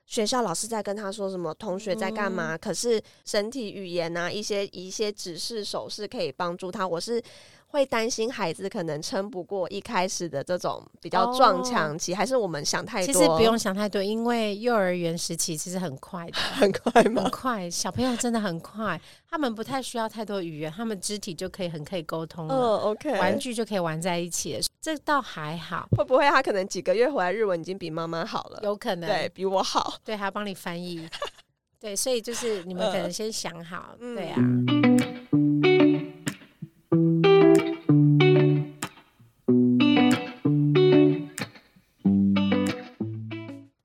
[0.05, 2.57] 学校老师在跟他说什么，同学在干嗯嘛？
[2.57, 6.85] 可是身体语言啊，一些一些指示手势可以帮助他。
[6.85, 7.23] 我是
[7.67, 13.13] 会担心孩子可能撑不过一开始的这种比较撞墙期，还是我们想太多？
[13.13, 17.31] 其实不用想太多，因为幼儿园时期其实很快的， 很快吗很？
[17.31, 23.09] 快，小朋友真的很快，他们不太需要太多语言，他们肢体就可以很可以沟通嗯了，，OK。
[23.19, 28.59] 玩具就可以玩在一起了，这倒还好，会不会他可能几个月回来日文已经比妈妈好了？
[28.63, 29.09] 有可能。
[29.09, 29.93] 对比我好。
[30.03, 31.07] 对，还要帮你翻译。
[31.79, 34.13] 对，所以就是你们可能先想好，嗯。
[34.13, 34.35] 对啊，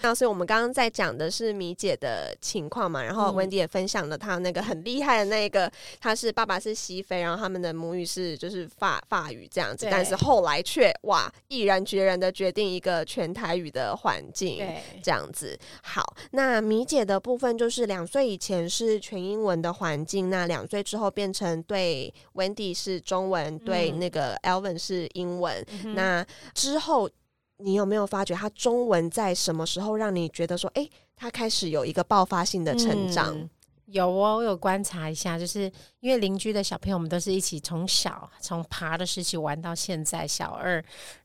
[0.08, 3.34] 那所以我们刚刚在讲的是米姐的情况嘛，然后嗯。
[3.34, 14.66] 温迪也分享了她那个很厉害的那个，她是爸爸是西非，然后他们的母语是就是法法语这样子，但是后来却哇毅然决然的决定一个全台语的环境。
[15.02, 23.98] 这样子，好，那米姐的部分就是两岁以前是全英文的环境，那两岁之后变成对 Wendy 是中文，对嗯。
[23.98, 27.10] 那个 Elvin 是英文，嗯那之后，
[27.58, 33.36] 你有没有发觉他中文在什么时候让你觉得说，哎、他开始有一个爆发性的成长？
[33.36, 33.50] 嗯
[33.90, 35.60] 有哦，我有观察一下，就是
[36.00, 40.72] 因为邻居的小朋友我们都是一起从小从爬的时期玩到现在小二，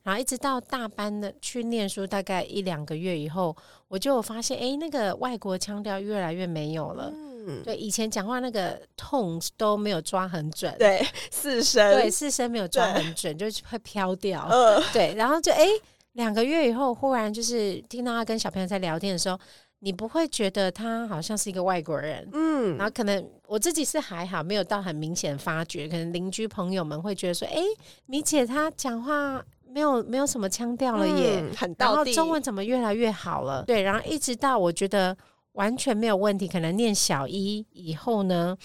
[0.01, 3.53] 然后一直到大班的去念书，大概一两个月以后，
[3.89, 7.11] 我就有发现，哎，那个外国腔调越来越没有了。
[7.45, 14.47] 嗯，对，以前讲话那个痛都没有抓很准，对，四声，对，四声没有抓很准，就会飘掉。
[14.49, 15.67] 呃，对，然后就哎，
[16.13, 19.39] 两个月以后，忽然就是听到他跟小朋友在聊天的时候，
[19.79, 27.61] 你不会觉得他好像是一个外国人，嗯然后可能我自己是还好，没有到很明显发觉，可能邻居朋友们会觉得说，哎，
[28.05, 33.63] 米姐她讲话没有没有什么腔调了耶，嗯很然后中文怎么越来越好了？
[33.65, 35.17] 对，然后一直到我觉得
[35.53, 38.55] 完全没有问题，可能念小一以后呢。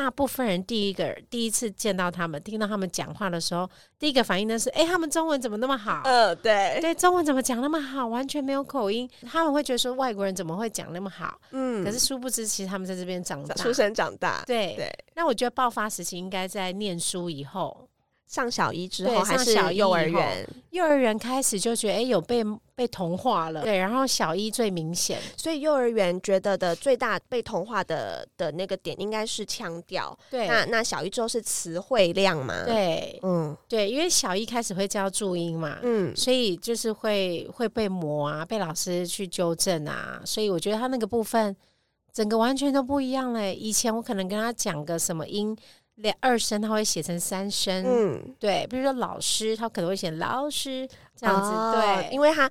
[0.00, 6.02] 大部分人第一个第一次见到他们，听到他们讲话的时候，第一个反应呢是：哎、他们中文怎么那么好？
[6.04, 8.06] 呃，对，对，中文怎么讲那么好？
[8.06, 11.40] 完全没有口音，他们会觉得说外国人怎么会讲那么好？
[11.50, 13.56] 嗯可是殊不知，其实他们在这边长大。
[13.56, 17.87] 出生长大，对对，那我觉得爆发时期应该在念书以后，
[18.28, 33.18] 上小一之对后还是小幼儿园，幼儿园开始就觉得哎、有被被同化了，对，然后小一最明显，所以幼儿园觉得的最大被同化的的那个点应该是腔调，对，那那小一之后是词汇量嘛？，对。
[33.22, 33.56] 嗯。
[33.66, 35.78] 对，因为小一开始会教注音嘛。
[35.82, 36.14] 嗯。
[36.14, 41.56] 所以就是会会被磨啊，被老师去纠正啊，所以我觉得他那个部分
[42.12, 43.54] 整个完全都不一样嘞。
[43.54, 45.56] 以前我可能跟他讲个什么音
[45.98, 52.48] 两二声，他会写成三声，嗯，对，比如说老师，他可能会写老师这样子，哦对，因为他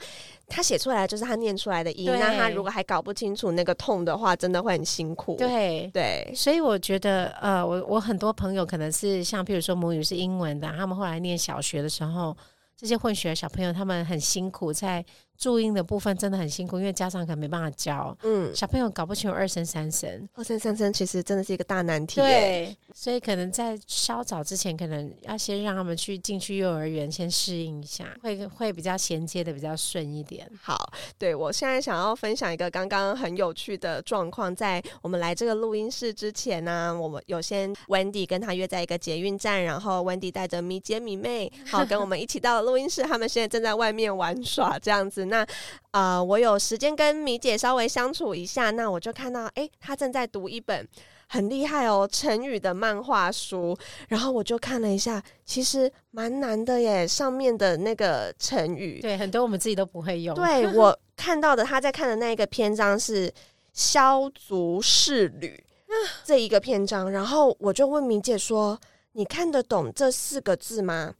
[0.48, 5.36] 他写出来就是他念出来的音，那他如果还搞不清楚那个痛的话，真的会很辛苦。
[5.38, 5.90] 对。
[5.94, 12.36] 对，所以我觉得，呃，我我很多朋友可能是像，譬如说母语是英文的，他们后来念小学的时候，
[12.76, 15.04] 这些混血的小朋友他们很辛苦，在
[15.38, 20.28] 注音的部分真的很辛苦，因为家长可能没办法教，嗯，小朋友搞不清楚二声三声。
[20.34, 22.26] 二声三声其实真的是一个大难题耶。
[22.26, 30.50] 对，所以可能在稍早之前，可能要先让他们去进去幼儿园，先适应一下，会会比较衔接的比较顺一点。
[30.60, 45.27] 好，对我现在想要分享一个刚刚很有趣的状况，在我们来这个录音室之前呢、我们有先 Wendy 跟他约在一个捷运站，然后 Wendy 带着米姐米妹，好跟我们一起到了录音室，他们现在正在外面玩耍这样子。
[45.28, 45.46] 那
[45.92, 50.88] 呃，我有时间跟米姐稍微相处一下，那我就看到，诶，她正在读一本。
[51.30, 60.34] 很厉害哦，成语的漫画书，然后我就看了一下，其实蛮难的耶，上面的那个成语，对，很多我们自己都不会用。
[60.34, 63.30] 对我看到的，她在看的那一个篇章是
[63.74, 65.62] “削足适履
[66.24, 68.80] ”这一个篇章，然后我就问米姐说
[69.12, 71.14] ：“你看得懂这四个字吗？”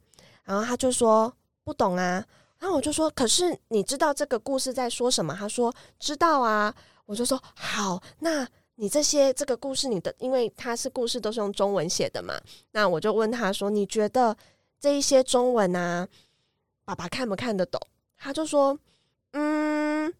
[0.44, 1.30] 然后她就说
[1.64, 2.24] ：“不懂啊。”
[2.58, 6.74] 然后我就说：“可是你知道这个故事在说什么？”他说：“知道啊。”
[7.06, 12.38] 我就说：“好，那你这些这个故事，你的因为他是故事都是用中文写的嘛，
[12.72, 14.36] 那我就问他说：你觉得
[14.78, 16.06] 这一些中文啊，
[16.84, 17.80] 爸爸看不看得懂？”
[18.18, 18.78] 他就说
[19.32, 20.12] ：“嗯，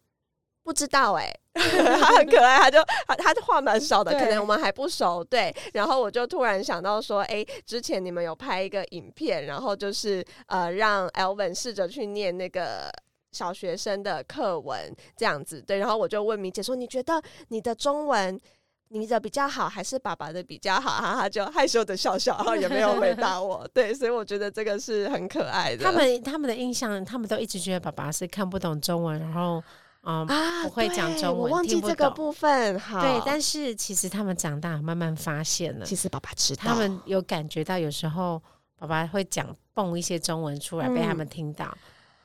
[0.68, 5.54] 不知道哎、 他很可爱，他就他他的话蛮少的，可能我们还不熟，对。
[5.72, 12.90] 然后我就突然想到说，哎、之前你们有拍一个影片，然后就是呃，让 Elvin 试着去念那个。
[13.30, 18.40] 小学生的课文这样子，对，然后我就问米姐说：“你觉得你的中文
[18.88, 23.68] 你的比较好，还是爸爸的比较好？”哈哈，就害羞的笑笑，然后也没有回答我。
[23.74, 25.84] 对，所以我觉得这个是很可爱的。
[25.84, 29.62] 他们他们的印象，他们都一直觉得爸爸是看不懂中文，然后
[30.02, 30.26] 嗯。
[30.26, 32.78] 啊，不会讲中文我忘记这个部分。
[32.78, 38.42] 好，对，但是其实他们长大慢慢发现了，其实爸爸知道，他们有感觉到有时候
[38.76, 41.76] 爸爸会讲蹦一些中文出来，被他们听到，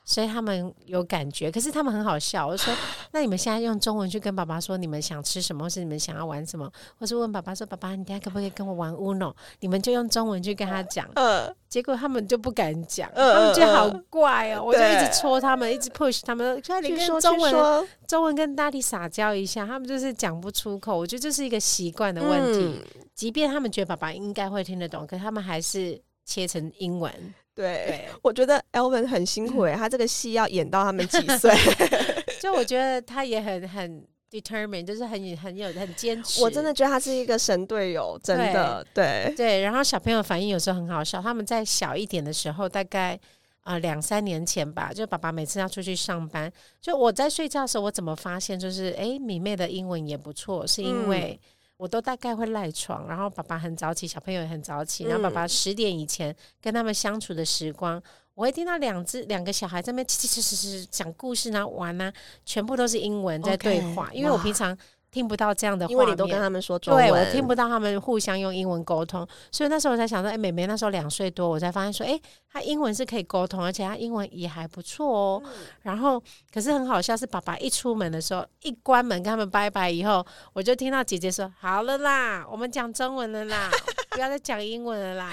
[0.04, 1.50] 所以他们有感觉。
[1.50, 2.72] 可是他们很好笑，我说
[3.12, 11.08] ：“那你们现在用中文去跟爸爸说你们想吃什么，或是你们想要玩什么，或是问爸爸说：‘爸爸，你等下可不可以跟我玩 Uno？’ 你们就用中文去跟他讲。
[11.14, 20.96] 呃，结果他们就不敢讲，嗯他们觉得好嗯怪哦、我就一直戳他们，一直 push 他们，说你跟中文中文跟大地撒娇一下，他们就是讲不出口。
[20.96, 22.60] 我觉得这是一个习惯的问题。
[22.60, 22.82] 嗯
[23.14, 27.12] 即便他们觉得爸爸应该会听得懂，可他们还是切成英文。
[27.54, 31.54] 对，对，我觉得 Elvin 很辛苦诶，他这个戏要演到他们几岁？
[32.40, 36.42] 就我觉得他也很很 determined，就是很很有很坚持。
[36.42, 39.60] 我真的觉得他是一个神队友，真的，对，对。
[39.62, 43.18] 然后小朋友反应有时候很好笑，他们在小一点的时候，大概。
[43.64, 51.40] 啊，两、三年前吧，就爸爸每次要出去上班，就我在睡觉的时候，我怎么发现就是，诶，米妹的英文也不错，是因为
[51.76, 58.00] 我都大概会赖床，然后爸爸很早起，小朋友也很早起，然后爸爸十点以前跟他们相处的时光，
[58.34, 62.12] 我会听到两只两个小孩在那边叽叽叽讲故事呢、玩啊，
[62.44, 64.76] 全部都是英文在对话因为我平常
[65.14, 72.20] 听不到这样的画面，因为你都跟他们说中文，对我听不到他们互相用英文沟通，所以那时候我才想说，哎、妹妹那时候两岁多，我才发现说，哎、
[72.52, 75.42] 她英文是可以沟通，而且她英文也还不错哦。
[75.44, 75.50] 嗯
[75.82, 76.20] 然后，
[76.52, 83.70] 可是很好笑，是爸爸一出门的时候，一关门跟他们拜拜以后，我就听到姐姐说：“好了啦，我们讲中文了啦，
[84.10, 85.30] 不要再讲英文了啦。”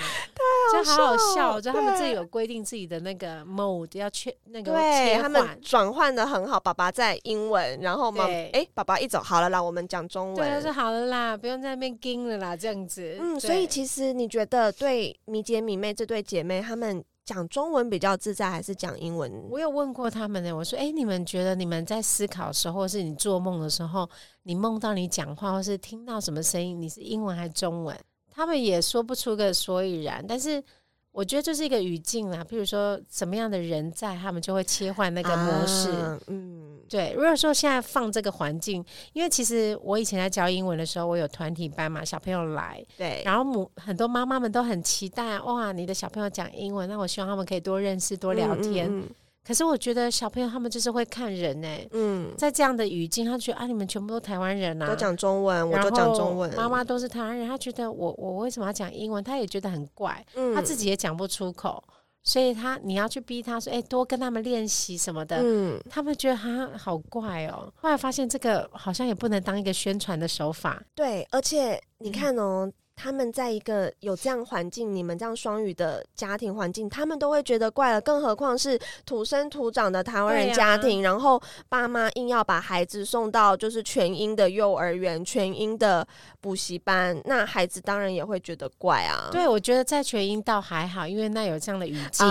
[0.73, 5.61] 就好好笑，了就他们自己有规定自己的那个 mode 要去那个切对他们换。
[5.61, 10.71] 转换的很好，爸爸在英文，然后妈，对哎，爸爸一走，好了啦，我们讲中文对，他文说。
[10.73, 13.17] 好了啦，不用在那边盯了啦，这样子。
[13.19, 19.31] 嗯，所以其实你觉得对米姐米妹这对姐妹，她们讲中文比较自在，还是讲英文？
[19.49, 24.09] 我有问过他们呢，我说：“哎、你们觉得你们在思考的时候，或是你做梦的时候，
[24.43, 27.97] 你梦到你讲话，或是听到什么声音，你是英文还是中文？”
[28.33, 30.63] 他们也说不出个所以然，但是
[31.11, 32.43] 我觉得这是一个语境啦。
[32.43, 35.89] 譬如说什么样的人在，他们就会切换那个模式。
[35.91, 48.87] 啊嗯，对，如果说现在放这个环境，因为其实我以前在教英文的时候，我有团体班嘛，小朋友来，对，然后母很多妈妈们都很期待，哇，你的小朋友讲英文，那我希望他们可以多认识、多聊天。
[48.89, 49.03] 嗯
[49.45, 56.53] 可是我觉得小朋友他们就是会看人哎、嗯，嗯在这样的语境，他觉得啊，你们全部都台湾人啊，都讲中文，我然就讲后中文。
[56.55, 59.23] 妈妈都是台湾人，他觉得我我为什么要讲英文？
[59.23, 61.83] 他也觉得很怪，嗯他自己也讲不出口，
[62.23, 65.37] 所以他你要去逼他说，哎、多跟他们练习什么的。
[65.41, 70.81] 嗯，他们觉得他好怪哦，后来发现这个好像也不能当一个宣传的手法。
[70.93, 77.99] 对，而且你看哦，他们在一个有这样环境，你们这样双语的家庭环境，他们都会觉得怪了。
[77.99, 86.07] 更何况是土生土长的台湾人家庭，然后爸妈硬要把孩子送到就是全英的幼儿园、全英的
[86.39, 89.29] 补习班，那孩子当然也会觉得怪啊。
[89.31, 92.27] 对，我觉得在全英倒还好，因为那有这样的语境，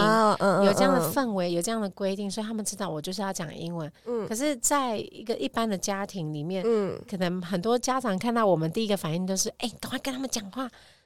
[0.65, 3.91] 有这样的氛围，有这样的规定，所以他们知道我就是要讲英文。
[4.05, 10.60] 嗯，可是在一个一般的家庭里面，嗯，可能很多家长看到我们第一个反应都是：哎，赶快跟他们讲话。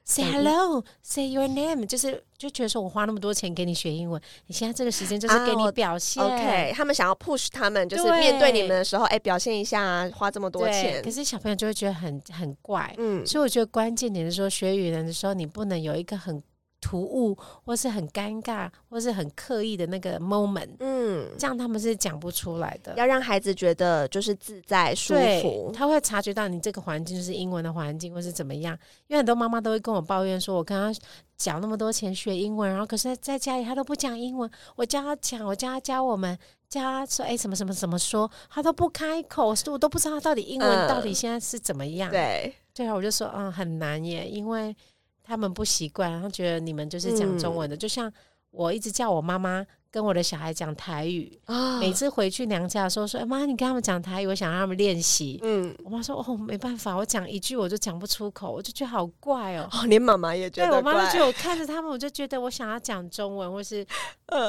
[0.07, 6.23] Say hello, say your name，就是就觉得说我花那么多钱给你学英文，你现在这个时间就是给你表现。
[6.23, 11.03] OK，他们想要 push 他们，就是面对你们的时候，哎，表现一下，花这么多钱。
[11.03, 16.43] 可是小朋友就会觉得很很怪，嗯，所以我觉得关键点是说学语言的时候，你不能有一个很。
[16.85, 22.93] 突兀，或是很尴尬，或是很刻意的那个 moment，嗯，这样他们是讲不出来的。
[22.99, 28.79] 要让孩子觉得就是自在舒服，他会察觉到你这个环境就是英文的环境，或是怎么样。
[29.07, 31.01] 因为很多妈妈都会跟我抱怨说，我跟他
[31.39, 34.51] 缴那么多钱学英文，然后可是在家里他都不讲英文。
[34.77, 42.11] 我教他讲，我教他教我们，教他说，哎，什么什么怎么说，他都不开口，我都不知道他到底英文到底现在是怎么样。
[42.11, 44.77] 对，对啊，我就说，嗯，很难耶，因为。
[45.25, 48.13] 他们不习惯，然后觉得你们就是讲中文的，就像
[48.51, 49.67] 我一直叫我妈妈。
[49.95, 63.87] 跟我的小孩讲台语啊，每次回去娘家的时候说：“妈，你跟他们讲台语，我想让他们练习。”嗯，我妈说：“哦，没办法，我讲一句我就讲不出口，我就觉得好怪哦。”连妈妈也觉得对我妈就觉得我看着他们，我就觉得我想要讲中文，或是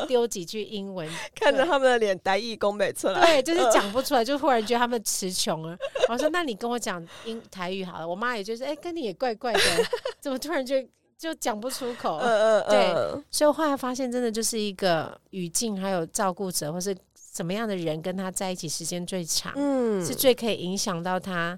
[0.08, 5.78] 丢几句英文，看着他们的脸呆义工没出来，对，就是讲不出来，就忽然觉得他们词穷了。
[6.10, 9.60] 我说：“那你跟我讲英台语好了。”我妈也就是哎，跟你也怪怪的，
[10.20, 10.76] 怎么突然就？
[11.18, 12.94] 就讲不出口，对，
[13.32, 16.96] 所以我后来发现，真的就是一个语境，还有照顾者，或是
[17.34, 21.58] 什么样的人跟他在一起时间最长，嗯，是最可以影响到他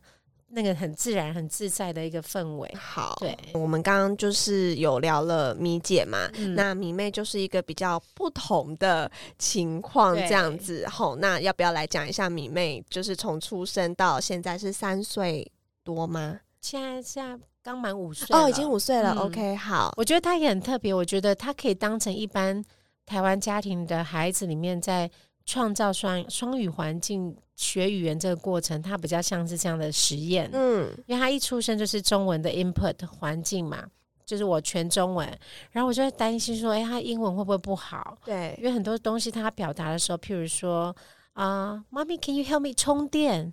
[0.49, 2.72] 那个很自然、很自在的一个氛围。
[2.76, 10.88] 好，对，我们刚刚就是有聊了米姐嘛，那米妹就是一个比较不同的情况，这样子。
[10.88, 12.82] 好，那要不要来讲一下米妹？
[12.89, 15.51] 就是从出生到现在是三岁
[15.84, 16.39] 多吗？
[16.62, 17.39] 现在现在。
[17.68, 19.11] 刚满五岁哦，已经五岁了。
[19.15, 20.93] OK，好，我觉得他也很特别。
[20.93, 22.63] 我觉得他可以当成一般
[23.05, 25.11] 台湾家庭的孩子里面，在
[25.45, 30.49] 创造双双语环境学语言这个过程，他比较像是这样的实验。
[30.53, 33.84] 嗯，因为他一出生就是中文的 input 环境嘛，
[34.26, 35.28] 就是我全中文，
[35.72, 38.18] 然后我就会担心说，哎，他英文会不会不好？
[38.24, 40.95] 对，因为很多东西他表达的时候，譬如说
[41.34, 43.51] 啊，妈咪，Can you help me 充电？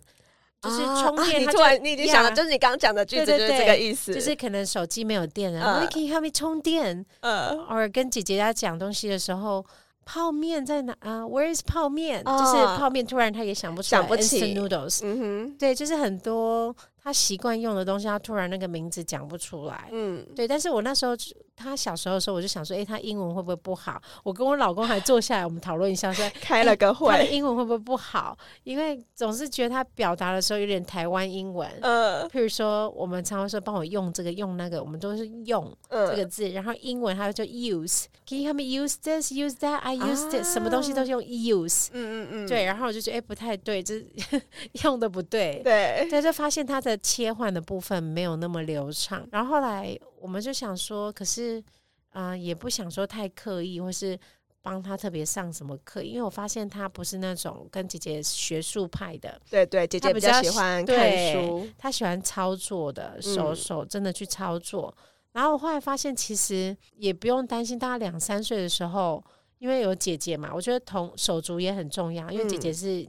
[0.64, 9.64] 就是充电，你突然你已经想了，就是你刚刚讲的句子就是这个意思，就是可能手机没有电了，你可以 help me 充电，呃，或者跟姐姐家讲东西的时候，
[10.04, 12.24] 泡面在哪啊？Where is 泡面？
[12.24, 16.74] 就是泡面，突然他也想不出想不起 noodles，嗯哼，对，就是很多。
[17.04, 19.90] 他习惯用的东西，他突然那个名字讲不出来。
[19.92, 20.48] 嗯，对。
[20.48, 21.14] 但是我那时候
[21.56, 24.00] 他小时候的时候，我就想说，哎，他英文会不会不好？
[24.22, 28.36] 我跟我老公还坐下来，我们讨论一下，说 开了个会，他的英文会不会不好？
[28.64, 31.70] 因为总是觉得他表达的时候有点台湾英文。
[31.82, 38.06] 嗯，譬如说，我们常常说帮我用这个用那个，我们都是用这个字，然后英文他就 use。
[38.26, 39.30] Can you help me use this?
[39.30, 39.76] Use that?
[39.80, 40.52] I use this.
[40.52, 41.88] 什么东西都是用 use。
[41.92, 42.48] 嗯嗯嗯。
[42.48, 44.02] 对，然后我就觉得，哎，不太对，这
[44.82, 45.60] 用的不对。
[45.62, 46.08] 对。
[46.10, 46.98] 他就发现他的。
[47.04, 51.62] 切换的部分没有那么流畅，然后后来我们就想说，可是
[52.08, 54.18] 啊，也不想说太刻意，或是
[54.62, 59.38] 帮他特别上什么课，因为我发现他不是那种跟姐姐学术派的。
[59.50, 64.96] 对对，姐姐比较喜欢看书，他喜欢操作的，手手真的去操作。
[65.32, 69.22] 然后我后来发现，其实也不用担心，大概两三岁的时候，
[69.58, 73.06] 因为有姐姐嘛，我觉得同手足也很重要，因为姐姐是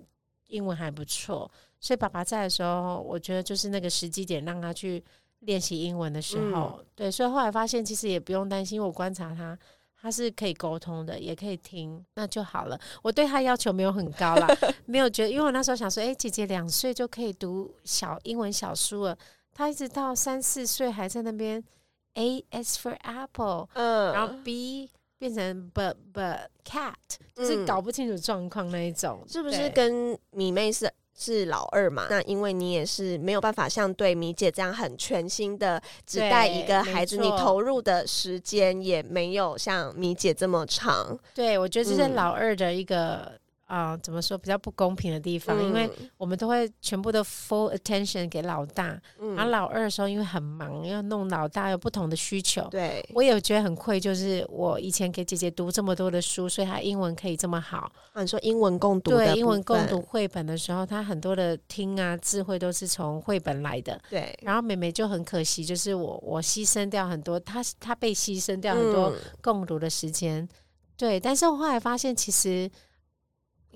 [0.47, 1.49] 英文还不错。
[1.79, 5.01] 所以爸爸在的时候，我觉得就是那个时机点，让他去
[5.45, 7.09] 练习英文的时候，对。
[7.09, 9.57] 所以后来发现，其实也不用担心，我观察他，
[10.01, 12.79] 他是可以沟通的，也可以听，那就好了。
[13.01, 14.47] 我对他要求没有很高啦，
[14.85, 19.17] 没有觉得，因为我那时候想说，哎，姐姐两岁就可以读小英文小书了，
[19.53, 21.63] 他一直到三四岁还在那边
[22.15, 26.93] A S for apple，嗯，然后 B 变成 but but cat，
[27.33, 30.91] 就是搞不清楚状况那一种，是不是跟米妹是？
[31.17, 32.07] 是老二嘛？
[32.09, 41.17] 那因为你也是没有办法像对米姐这样很全新的只带一个孩子，你投入的时间也没有像米姐这么长。
[41.33, 43.31] 对，我觉得这是老二的一个
[43.65, 52.67] 啊、怎么说比较不公平的地方，因为我们都会全部的 full attention 给老大，嗯然后老二的时候因为很忙，要弄老大有不同的需求。
[52.69, 57.91] 对，我也觉得很愧疚，就是我以前给姐姐读这么多的书，所以她英文可以这么好。
[58.13, 63.99] 啊，你说英文共读的对，英文共读，绘本的时候，她很多的听啊智慧都是从绘本来的。
[64.09, 70.47] 对，然后妹妹就很可惜，就是我我牺牲掉很多，她她被牺牲掉很多嗯共读的时间。
[70.95, 72.69] 对，但是我后来发现，其实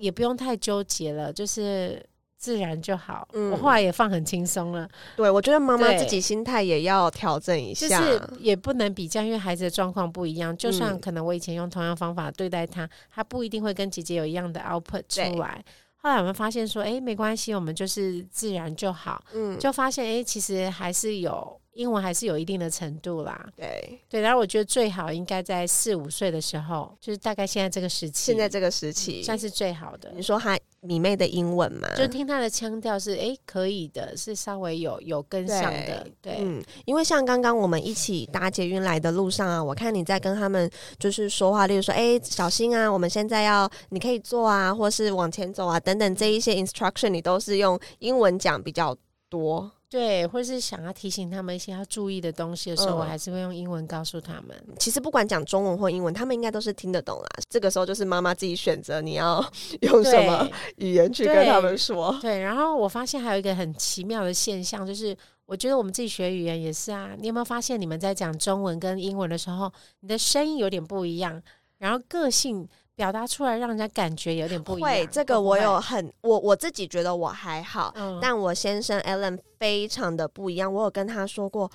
[0.00, 2.04] 也不用太纠结了，就是
[2.36, 3.28] 自然就好。
[3.34, 10.56] 嗯我后来也放很轻松了，对，我觉得妈妈自己心态也要调整一下就，是也不能比较，因为孩子的状况不一样。
[10.56, 15.62] 就算嗯可能我以前用同样方法对待他，他不一定会跟姐姐有一样的 output 出来。
[15.96, 19.22] 后来我们发现说，哎、没关系，我们就是自然就好。
[19.34, 23.48] 嗯，就发现，哎、其实还是有英文还是有一定的程度啦。
[23.56, 30.20] 对，对，然后我觉得最好应该在四五岁的时候，就是大概现在这个时期，现在这个时期，算是最好的你。
[30.20, 48.94] 说他米妹的英文嘛，就听他的腔调是，哎、可以的，是稍微有有跟上的，对，嗯，因为像刚刚我们一起搭捷运来的路上啊，我看你在跟他们就是说话，例如说，哎、小心啊，我们现在要，你可以坐啊，或是往前走啊，等等这一些 instruction，你都是用英文讲比较
[49.28, 49.70] 多。
[49.90, 54.56] 对，或是想要提醒他们一些要注意的东西的时候，嗯我还是会用英文告诉他们。
[54.78, 57.28] 其实不管讲中文或英文，他们应该都是听得懂啦。
[57.50, 59.44] 这个时候就是妈妈自己选择你要
[59.82, 62.16] 用什么语言去跟他们说。
[62.22, 67.10] 对，然后我发现还有一个很奇妙的现象，就是我觉得我们自己学语言也是啊。
[67.18, 71.42] 你有没有发现，你们在讲中文跟英文的时候，你的声音有点不一样，
[71.78, 74.90] 然后个性表达出来，让人家感觉有点不一样。
[74.90, 80.72] 会，这个我有很我我自己觉得我还好，嗯但我先生 Alan 非常的不一样。
[80.72, 81.70] 我有跟他说过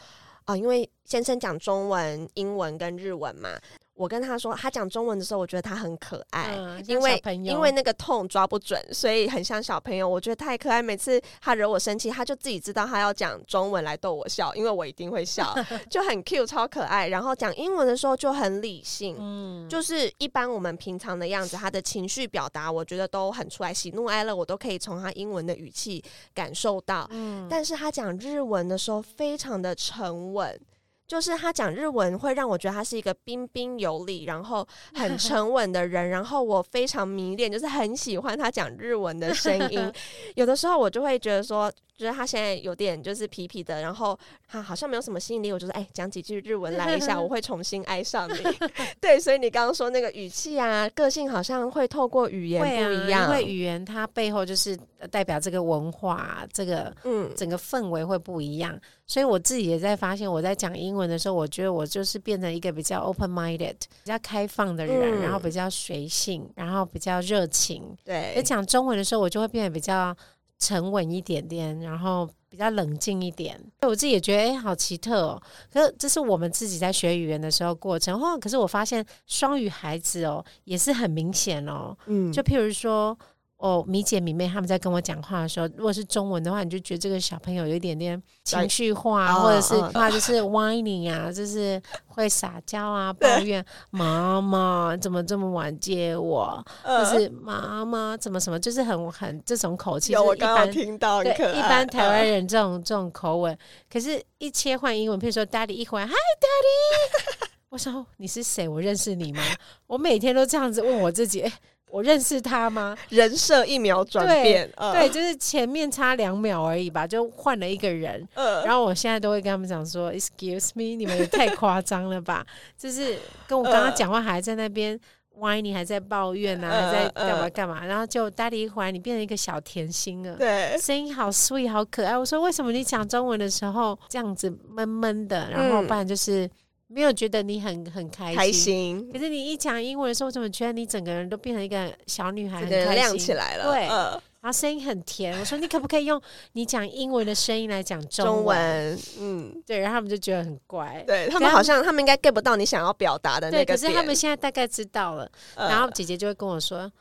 [0.45, 3.49] 啊、因为先生讲中文、英文跟日文嘛。
[3.95, 10.07] 我跟他说，他讲中文的时候，我觉得他很可爱，嗯因为因为那个痛抓不准，所以很像小朋友。
[10.07, 15.55] 我觉得太可爱，每次他惹我生气，他就自己知道他要讲中文来逗我笑，因为我一定会笑，
[15.89, 17.07] 就很 cute，超可爱。
[17.07, 27.07] 然后讲英文的时候就很理性，嗯，就是一般我们平常的样子，他的情绪表达，我觉得都很出来，喜怒哀乐，我都可以从他英文的语气感受到。
[27.11, 30.59] 嗯但是他讲日文的时候，非常的沉稳。
[31.07, 39.91] 就是他讲日文会让我觉得他是一个彬彬有礼，然后很 沉稳的人，然后我非常迷恋，就是很喜欢他讲日文的声音。
[40.35, 48.37] 有的时候我就会觉得说，觉得他现在有点就是皮皮的，然后他好像没有什么吸引力，我就说哎，讲几句日文来一下，我会重新爱上你。
[48.99, 54.75] 对，所以你刚刚说那个语气啊，个性好像会透过语言不一样，因为语言它背后就是
[55.07, 58.79] 代表这个文化，这个嗯整个氛围会不一样。
[59.07, 67.95] 所以我自己也在发现，我在讲英文的时候，我觉得我就是变成一个比较 open minded、比较开放的人，嗯然后比较随性，然后比较热情。
[68.05, 70.15] 而对，讲中文的时候，我就会变得比较
[70.57, 73.59] 沉稳一点点，然后比较冷静一点。
[73.81, 75.41] 我自己也觉得，哎、好奇特哦。
[75.71, 78.19] 可是这是我们自己在学语言的时候过程。
[78.19, 81.95] 哦可是我发现双语孩子哦，也是很明显哦。
[82.07, 83.15] 嗯就譬如说，
[83.57, 89.89] 哦，米姐、米妹他们在跟我讲话的时候，如果是中文的话，你就觉得这个小朋友有一点点情绪化，哦或者是哦。
[89.93, 100.71] 他就是 whining 啊， 就是会撒娇啊，抱怨妈妈怎么这么晚接我，呃就是妈妈怎么什么，就是很很这种口气，我刚刚般。
[100.71, 103.57] 听到，对，一般台湾呃人这种这种口吻，
[103.89, 108.67] 可是，一切换英文，譬如说 “daddy” 一回来，“hi daddy”， 我说哦你是谁？
[108.67, 109.41] 我认识你吗？
[109.87, 111.51] 我每天都这样子问我自己，哎、
[111.95, 112.93] 我认识他吗？
[113.07, 118.27] 人设一秒转变，呃对，，就是前面差两秒而已吧，就换了一个人。
[118.33, 122.45] 呃，然后我现在都会跟他们讲说：“Excuse me，你们也太夸张了吧！
[122.77, 123.17] 就是
[123.47, 124.99] 跟我刚刚讲话还在那边
[125.37, 127.85] 歪，你还在抱怨啊，嗯还在干嘛嗯干嘛。
[127.85, 130.35] 然后就 Daddy 一回来，你变成一个小甜心了。
[130.35, 132.17] 对，声音好 sweet，好可爱。
[132.17, 136.49] 我说为什么你讲中文的时候这样子闷闷的，然后嗯不然就是
[136.87, 138.35] 没有觉得你很很开心。
[138.35, 144.11] 开心，可是你一讲英文的时候，我怎么觉得你整个人都变成一个小女孩，整个人很开心亮起来了，对呃，
[144.41, 145.37] 然后声音很甜。
[145.39, 146.21] 我说你可不可以用
[146.53, 148.99] 你讲英文的声音来讲中中文？
[149.19, 151.03] 嗯，对，然后他们就觉得很怪。
[151.07, 155.29] 对他们好像他们应该 get 不到你想要表达的那，个点，可是他们现在大概知道了。
[155.55, 156.91] 呃然后姐姐就会跟我说：“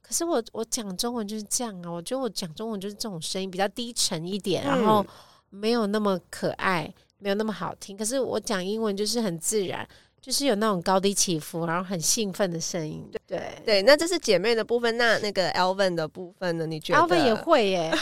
[0.00, 5.06] 可是我我讲中文就是这样啊，我觉得我讲中文就是这种声音比较低沉一点，然后嗯
[5.50, 6.92] 没有那么可爱，
[7.24, 7.96] 没有那么好听。
[7.96, 9.88] 可是我讲英文就是很自然，
[10.20, 13.02] 就是有那种高低起伏，然后很兴奋的声音。
[13.26, 14.96] 对对，那这是姐妹的部分。
[14.96, 16.66] 那那个 Alvin 的部分呢？
[16.66, 17.92] 你觉得？Alvin 也会耶，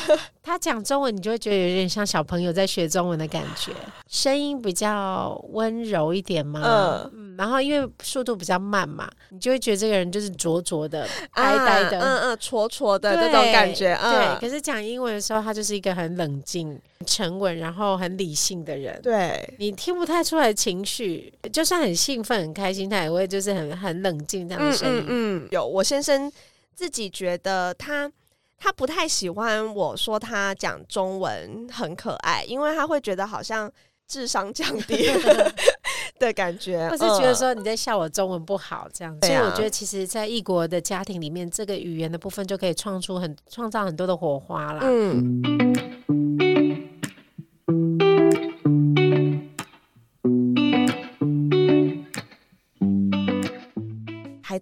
[0.43, 3.73] 他讲中文，你就会觉得有点像小朋友在学中文的感觉，
[4.09, 7.09] 声音比较温柔一点嘛。
[7.15, 13.97] 嗯，然后因为速度比较慢嘛，你就会觉得这个人就是拙拙的、呆呆的，嗯嗯，戳戳的这种感觉。
[14.03, 19.01] 对，可是讲英文的时候，他就是一个很冷静、沉稳，然后很理性的人。
[19.03, 25.05] 对，你听不太出来情绪，就算很兴奋、很开心，他也会就是很很冷静这样的声音。
[25.07, 25.12] 嗯，
[25.51, 26.31] 有我先生
[26.75, 28.11] 自己觉得他
[28.59, 33.71] 他不太喜欢我说他讲中文很可爱，因为他会觉得好像
[34.07, 35.09] 智商降低
[36.21, 39.17] 的感觉，或是觉得说你在笑我中文不好这样。
[39.23, 44.81] 所以我觉得，其实，在异国的家庭里面，这个语言的部分就可以创出很创造很多的火花啦。
[44.83, 46.42] 嗯。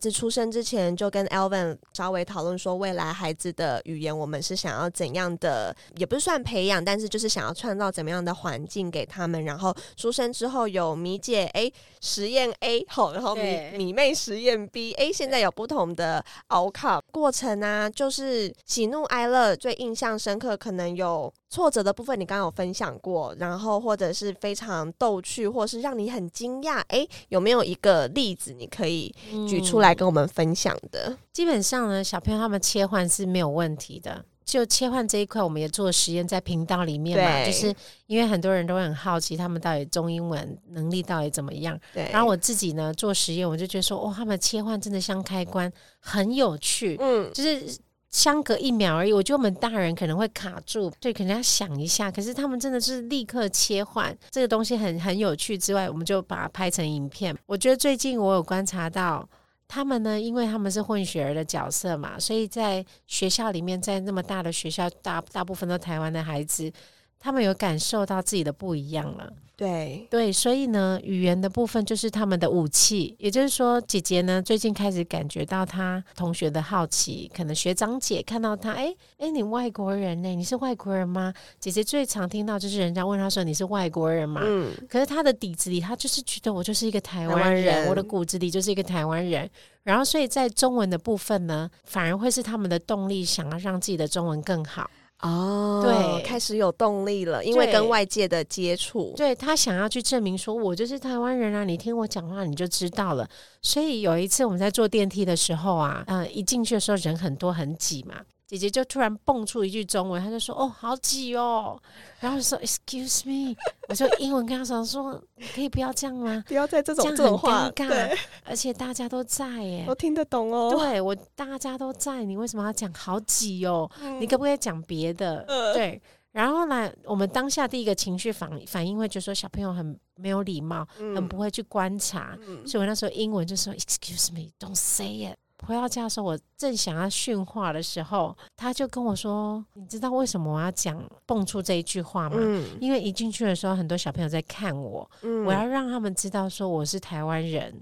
[0.01, 9.45] 子出生之前，就跟 Alvin 稍微讨论说，未来孩子的语言，我们是想要怎样的，也不是算培养，但是就是想要创造怎么样的环境给他们。
[9.45, 21.33] 然后出生之后有米姐 A 实验 A 好，然后米米妹实验 B A，现在有不同的 outcome 过程啊，就是喜怒哀乐最印象深刻，可能有。
[21.51, 29.13] 挫折的部分你刚刚有分享过，然后或者是非常逗趣，或是让你很惊讶，哎，有没有一个例子你可以
[29.49, 31.17] 举出来跟我们分享的？
[31.33, 34.25] 基本上呢，小朋友他们切换是没有问题的。
[34.43, 37.73] 就切换这一块，我们也做实验在频道里面嘛，就是
[38.07, 41.79] 因为很多人都会很好奇，他们到底中英文能力到底怎么样。
[41.95, 46.97] 对，然后我自己呢做实验，我就觉得说，哦，他们切换真的像开关，很有趣。
[47.01, 47.79] 嗯，就是。
[48.11, 52.11] 相隔一秒而已，我觉得我们大人可能会卡住，对，可能要想一下。
[52.11, 55.57] 可是他们真的是立刻切换，这个东西很很有趣。
[55.57, 57.37] 之外，我们就把它拍成影片。
[57.47, 59.29] 我觉得最近我有观察到，
[59.69, 66.73] 他们呢，因为他们是混血儿的角色嘛，所以在学校里面，在那么大的学校，大大部分都台湾的孩子，
[67.21, 69.33] 他们有感受到自己的不一样了。
[69.55, 73.15] 对对，所以呢，语言的部分就是他们的武器。
[73.19, 80.29] 也就是说，姐姐呢最近开始感觉到她同学的好奇，可能学长姐看到她，哎哎，你外国人呢？
[80.35, 81.35] 你是外国人吗？
[81.59, 84.41] 姐姐最常听到就是人家问她说你是外国人吗？
[84.43, 89.47] 嗯，可是她的底子里，她就是觉得我就是一个台湾人，我的骨子里就是一个台湾人。
[89.83, 94.91] 然后，所以在中文的部分呢，反而会是他们的动力，想要让自己的中文更好。
[95.23, 103.29] 哦，对，开始有动力了，因为跟外界的接触，对他想要去证明说，我就是台湾人啊，你听我讲话你就知道了。
[103.63, 108.17] 所以有一次我们在坐电梯的时候啊，嗯，一进去的时候人很多很挤嘛。
[108.51, 111.81] 姐姐就突然蹦出一句中文，她就说：“哦，好挤哦。”
[112.19, 113.55] 然后说：“Excuse me。”
[113.89, 115.23] 我就英文跟她说：“说
[115.55, 116.43] 可以不要这样吗？
[116.49, 120.75] 不要在这种这种话，对，而且大家都在耶，我听得懂哦。
[120.77, 123.89] 对我大家都在，你为什么要讲好挤哦？
[124.19, 125.45] 你可不可以讲别的？
[125.73, 126.03] 对。
[126.33, 132.37] 然后呢，我们当下第一个情绪反反应会就说小朋友很没有礼貌，很不会去观察，
[132.67, 142.37] 所以我那时候英文就说：“Excuse me, don't say it。”回到家的时候，我正想要训话的时候，他就跟我说：“你知道为什么我要讲蹦出这一句话吗？
[142.81, 145.09] 因为一进去的时候，很多小朋友在看我，
[145.47, 147.75] 我要让他们知道说我是台湾人，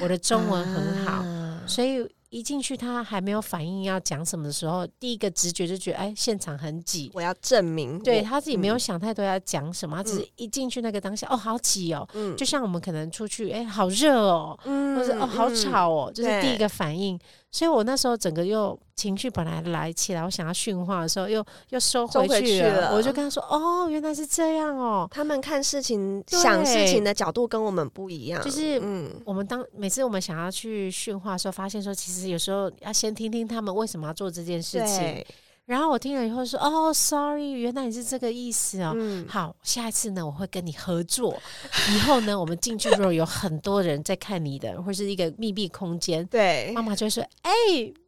[0.00, 1.24] 我的中文很好，
[1.66, 2.06] 所以。”
[2.36, 7.98] 一进去，他还没有反应要讲什么的时候，第一个直觉就觉得，哎，现场很挤，我要证明。
[8.00, 12.06] 对他自己没有想太多要讲什么，他只是一进去那个当下，哦，好挤哦，
[12.36, 17.18] 就像我们可能出去，哎，好热哦，或者哦，好吵哦，就是第一个反应。
[17.56, 22.94] 所以我那时候整个又情绪本来来起来，我想要训话的时候，又又收回去了。
[22.94, 28.44] 我就跟他说：“哦，原来是这样哦。”他们看事情、想事情的角度跟我们不一样。
[28.44, 35.24] 就是，嗯，我们当每次我们想要去训话的时候，发现说，其实有时候要先听听他们为什么要做这件事情。
[35.66, 38.94] 然后我听了以后说：“哦，sorry，原来你是这个意思哦。
[39.28, 41.36] 好，下一次呢，我会跟你合作。
[41.92, 47.50] 以后呢，我们进去如果有很多人在看你的，或是一个密闭空间，对，妈妈就会说：哎，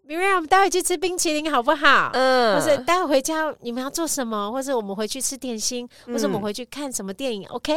[0.05, 2.11] 明瑞，我们待会去吃冰淇淋好不好？
[2.15, 4.53] 嗯，或者待会回家你们要做什么？
[4.53, 7.75] 或者我们回去吃点心，或者我们回去看什么电影？OK？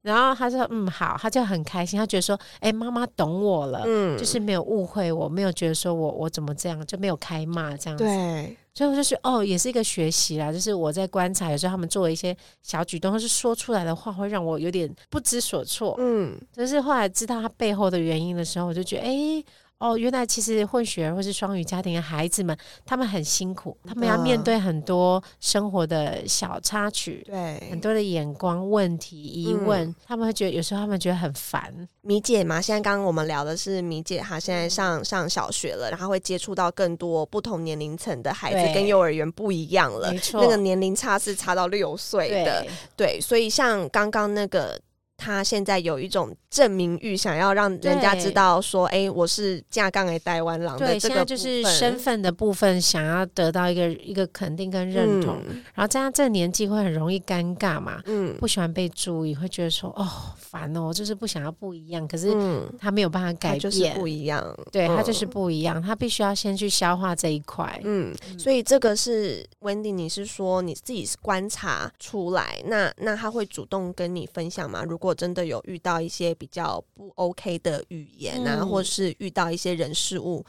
[0.00, 8.04] 然后他说：嗯，好，他就很开心，他觉得说：哎，妈妈懂我了，嗯，就是没有误会我，没有觉得说我我怎么这样，就没有开骂这样子。
[8.04, 10.52] 对。”所以我就是，哦，也是一个学习啦。
[10.52, 15.96] 就是我在观察，有时候他们做一些小举动，或是说出来的话，会让我有点不知所措。
[15.98, 19.44] 嗯，就是后来知道他背后的原因的时候，我就觉得，哎，
[19.78, 31.88] 哦，原来其实混血儿或是双语家庭的孩子们，他们很辛苦，他们要面对很多生活的小插曲，对，很多的眼光、问题、疑问，他们会觉得有时候他们觉得很烦。
[32.00, 42.66] 米姐嘛，现在刚刚我们聊的是米姐，她现在上上小学了，然后会接触到更多不同年龄层的孩子，跟幼儿园不一样了，没错，那个年龄差是差到六岁的，
[42.96, 44.76] 对，所以像刚刚那个。
[45.18, 55.36] 他现在有一种证明欲，想要让人家知道说：“哎，我是架杠的台湾狼。”对，现在就是身份的部分，想要得到一个一个肯定跟认同。
[55.74, 58.00] 然后在他这个年纪会很容易尴尬嘛？
[58.06, 62.32] 嗯，不喜欢被注意，会觉得说：“哦，烦哦，就是不想要不一样。”可是
[62.78, 64.56] 他没有办法改变，不一样。
[64.70, 67.80] 对他就是不一样，他必须要先去消化这一块。
[67.82, 72.62] 嗯，所以这个是 Wendy，你是说你自己是观察出来？
[72.66, 74.84] 那那他会主动跟你分享吗？
[74.88, 80.44] 如果我真的有遇到一些比较不 OK 的语言啊，或是遇到一些人事物。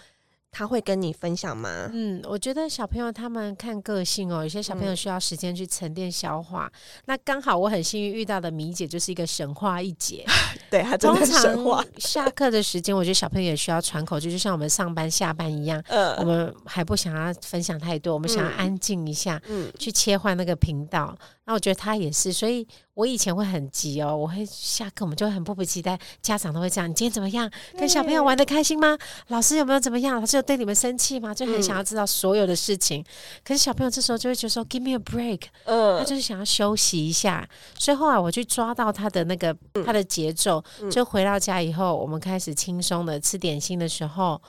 [0.51, 1.91] 他会跟你分享吗？
[1.93, 6.67] 嗯，我觉得小朋友他们看个性哦，有些小朋友需要时间去沉淀消化。
[7.05, 10.25] 那刚好我很幸运遇到的米姐就是一个神话一姐，
[10.71, 11.85] 对，她真的神话。
[11.99, 15.79] 下课的时间，我觉得小朋友也需要喘口气，就像我们上班下班一样。
[15.87, 21.15] 嗯，我们还不想要分享太多，我们想要安静一下，嗯，去切换那个频道。
[21.45, 22.67] 那我觉得他也是，所以
[22.99, 27.49] 我以前会很急哦，我会下课我们就会很迫不及待，家长都会这样：你今天怎么样？
[27.77, 28.97] 跟小朋友玩的开心吗？
[29.29, 30.19] 老师有没有怎么样？
[30.19, 31.33] 老师有对你们生气吗？
[31.33, 33.01] 就很想要知道所有的事情。
[33.41, 37.47] 可是小朋友这时候就会觉得说：“Give me a break。”嗯，他就是想要休息一下。
[37.77, 44.41] 所以后来我去抓到他的那个他的节奏，就回到家以后，我们开始轻松的吃点心的时候。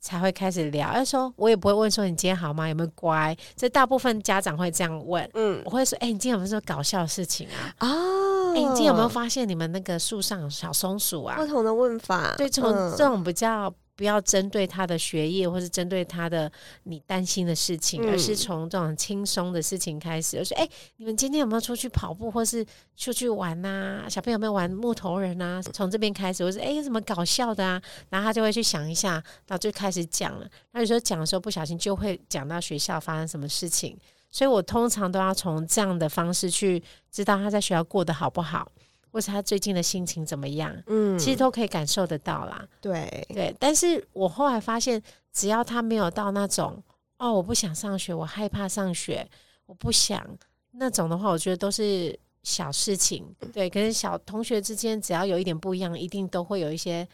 [0.00, 2.68] 才会开始聊，要说我也不会问说你今天好吗？
[2.68, 3.36] 有没有乖？
[3.56, 5.28] 这大部分家长会这样问。
[5.34, 7.74] 嗯，我会说，哎，你今天有没有说搞笑的事情啊？
[7.80, 11.36] 哦，哎，你今天有没有发现你们那个树上小松鼠啊？
[11.36, 13.72] 不同的问法，对，从这种比较。
[13.98, 16.50] 不要针对他的学业，或是针对他的
[16.84, 20.38] 你担心的事情，而是从这种轻松的事情开始。
[20.38, 20.68] 我说：“哎，
[20.98, 22.64] 你们今天有没有出去跑步，或是
[22.96, 24.08] 出去玩呐？
[24.08, 25.60] 小朋友有没有玩木头人啊？
[25.72, 29.14] 从这边开始。”我说：“哎，有什么搞笑的啊？”然后他就会去想一下，
[29.48, 30.48] 然后就开始讲了。
[30.70, 33.98] 那有时候讲的时候不小心就会讲到学校发生什么事情，
[34.30, 36.80] 所以我通常都要从这样的方式去
[37.10, 38.70] 知道他在学校过得好不好。
[39.10, 40.74] 或是他最近的心情怎么样？
[40.86, 42.66] 嗯，其实都可以感受得到啦。
[42.80, 45.02] 对对，但是我后来发现，
[45.32, 46.82] 只要他没有到那种
[47.18, 49.28] 哦，我不想上学，我害怕上学，
[49.66, 50.24] 我不想
[50.72, 53.24] 那种的话，我觉得都是小事情。
[53.52, 57.06] 对，可是小同学之间，只要有一点不一样，一定都会有一些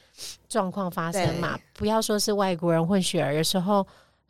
[0.48, 1.58] 状况发生嘛。
[1.72, 3.86] 不要说是外国人混血儿，有时候。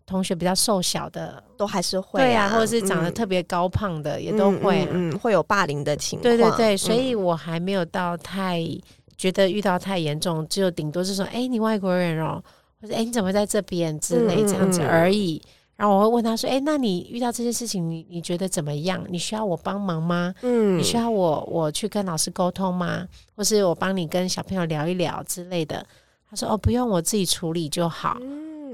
[0.06, 6.22] 同学比较瘦小的都还是会对啊，或者是长得特别高胖的也都会，嗯，会有霸凌的情况。
[6.22, 8.62] 对对对，所以我还没有到太
[9.16, 12.42] 觉得遇到太严重，只有顶多是说，哎，你外国人哦，
[12.80, 15.40] 或者哎，你怎么在这边之类这样子而已。
[15.76, 19.04] 然后我会问他说，哎，那你遇到这件事情，你你觉得怎么样？
[19.08, 20.32] 你需要我帮忙吗？
[20.42, 23.04] 嗯，你需要我我去跟老师沟通吗？
[23.34, 25.84] 或是我帮你跟小朋友聊一聊之类的？
[26.30, 28.18] 他说，哦，不用，我自己处理就好。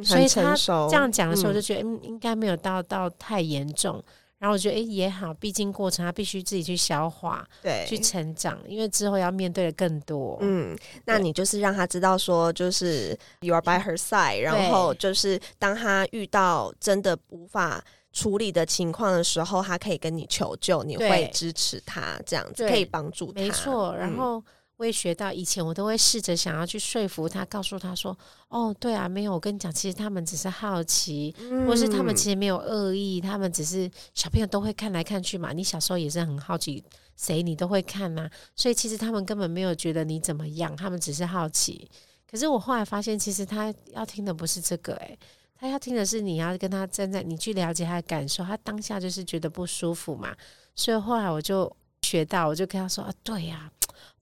[0.02, 0.54] 所以他
[0.88, 4.02] 这样讲的时候，就觉得嗯，应该没有到到太严重。
[4.38, 10.38] 然后我觉得哎也好，毕竟过程他必须自己去消化，对，去成长，因为之后要面对的更多。
[10.40, 10.74] 嗯，
[11.04, 17.84] 那你就是让他知道说，就是 you are by her side，然后就是当他遇到真的无法
[18.14, 23.40] 处理的情况的时候，他可以跟你求救，你会支持他，这样子可以帮助他。
[23.42, 24.42] 没错，然后。
[24.80, 28.16] 我也学到，以前我都会试着想要去说服他，告诉他说
[28.48, 31.34] ：“哦，对啊，没有，我跟你讲，其实他们只是好奇，
[31.66, 35.52] 或是他们其实没有恶意，他们只是小朋友都会看来看去嘛。
[35.52, 36.82] 你小时候也是很好奇，
[37.14, 38.26] 谁你都会看呐，
[38.56, 41.86] 所以其实他们根本没有觉得你怎么样，他们只是好奇。
[42.26, 45.18] 可是我后来发现，其实他要听的不是这个，诶，
[45.58, 50.34] 他要听的是你要跟他站在，你去了解他的感受，他当下就是觉得不舒服嘛。
[50.74, 51.70] 所以后来我就
[52.00, 53.70] 学到，我就跟他说：啊，对呀。”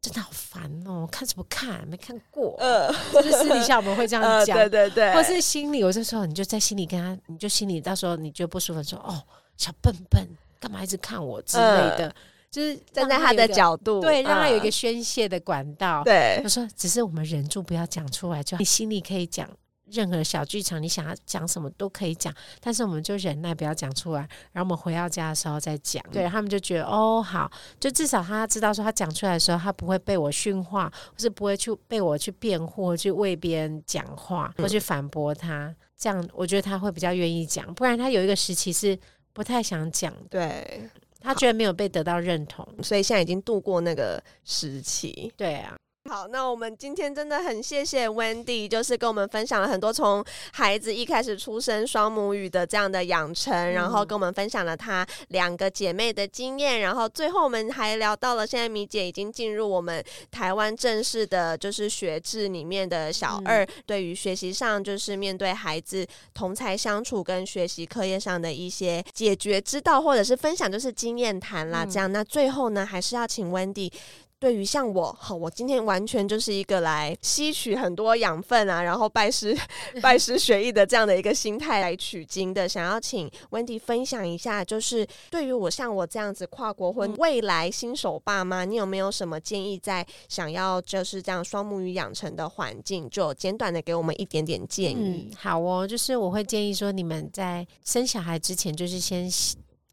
[0.01, 1.07] 真的好烦哦！
[1.11, 1.87] 看什么看？
[1.89, 2.55] 没看过。
[2.59, 5.13] 呃，就是私底下我们会这样 讲，对对对。
[5.13, 9.21] 或是心里，有些时候你就在心里跟他，你就心里到时候你觉得不舒服，说哦，
[9.57, 10.25] 小笨笨，
[10.61, 11.63] 干嘛一直看我之类
[11.99, 12.15] 的，
[12.51, 16.03] 就是站在他的角度，对，让他有一个宣泄的管道。
[16.05, 19.51] 对，他说，只是我们忍住不要讲出来，就你心里可以讲。
[19.91, 24.21] 任何小剧场，你想要讲什么都可以讲，但是我们就忍耐，不要讲出来。
[24.53, 26.03] 然后我们回到家的时候再讲。
[26.13, 35.75] 对他们就觉得哦好，就至少他知道说他讲出来的时候，他不会被我训话，或是不会去被我去辩护，去为别人讲话，或去反驳他。
[35.97, 38.99] 这样我觉得他会比较愿意讲，不然他有一个时期是
[39.33, 40.13] 不太想讲。
[40.31, 40.83] 对
[41.21, 45.33] 他觉得没有被得到认同，所以现在已经度过那个时期。
[45.37, 45.75] 对啊。
[46.09, 72.11] 好，那我们今天真的很谢谢 Wendy，就是跟我们分享了很多从孩子一开始出生双母语的这样的养成，然后跟我们分享了她两个姐妹的经验，然后最后我们还聊到了现在米姐已经进入我们台湾正式的，就是学制里面的小二，对于学习上就是面对孩子同才相处跟学习课业上的一些解决之道，或者是分享就是经验谈啦，这样。
[72.11, 73.93] 那最后呢，还是要请 Wendy。
[74.41, 79.57] 对于像我，好，我今天完全就是一个来吸取很多养分啊，然后拜师
[80.01, 82.69] 拜师学艺的这样的一个心态来取经的。
[82.69, 89.77] 想要请 Wendy 分享一下，就是对于我像我这样子跨国婚未来新手爸妈，你有没有什么建议？
[89.77, 95.31] 在想要就是这样双母语养成的环境，就简短的给我们一点点建议。
[95.37, 99.29] 好哦，就是我会建议说，你们在生小孩之前，就是先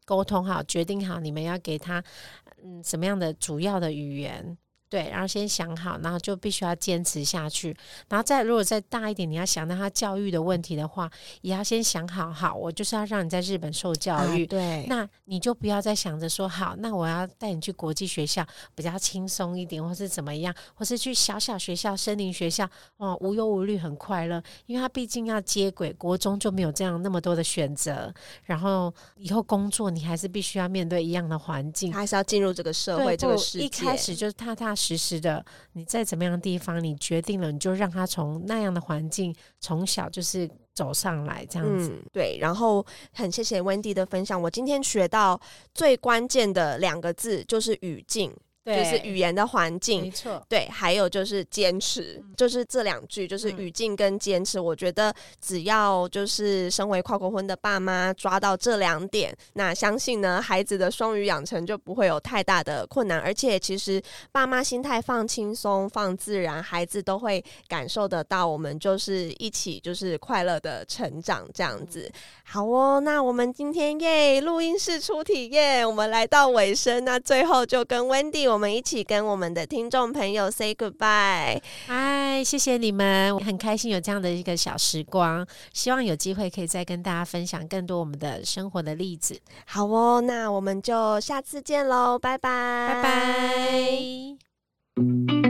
[0.04, 2.00] 沟通好，决定好你们要给他。
[2.66, 4.58] 嗯，什么样的主要的语言？
[4.88, 7.76] 对，然后先想好，然后就必须要坚持下去。
[8.08, 11.10] 然后再如果再大一点，你要想到他教育的问题的话，
[11.40, 12.32] 也要先想好。
[12.32, 14.46] 好，我就是要让你在日本受教育。
[14.46, 22.64] 对，那你就不要再想着说，好，那我要带你去国际学校比较轻松一点，或是怎么样，或是去小小学校、森林学校，
[22.98, 24.40] 哦，无忧无虑，很快乐。
[24.66, 28.14] 因为他毕竟要接轨，国中就没有这样那么多的选择。
[28.44, 33.64] 然后以后工作，你还是必须要面对一样的环境，还是要进入这个社会这个世界。
[33.64, 34.75] 一开始就是踏踏。
[34.76, 41.92] 实时的，你在怎么样的地方，你决定了，你就让他从那样的环境从小就是走上来，这样子。
[42.12, 45.40] 对，然后很谢谢温迪的分享，我今天学到
[45.72, 48.30] 最关键的两个字就是语境。
[48.66, 50.44] 就是语言的环境，没错。
[50.48, 54.58] 对，还有就是坚持，就是这两句，就是语境跟坚持。
[54.58, 63.20] 我觉得只要就是身为跨国婚的爸妈抓到这两点，那相信呢，孩子的双语养成就不会有太大的困难。
[63.20, 64.02] 而且其实
[64.32, 68.46] 爸妈心态放轻松、放自然，孩子都会感受得到。
[68.46, 72.10] 我们就是一起就是快乐的成长这样子。
[72.44, 81.60] 好哦，那我们今天耶录音室出体验，我们来到尾声，那最后就跟 Wendy 我们一起跟我们的听众朋友 say goodbye。
[81.86, 89.38] 嗨，谢谢你们，很开心有这样的一个小时光，希望有机会可以再跟大家分享更多我们的生活的例子。
[89.66, 93.02] 好哦，那我们就下次见喽，拜拜，拜
[95.02, 95.45] 拜。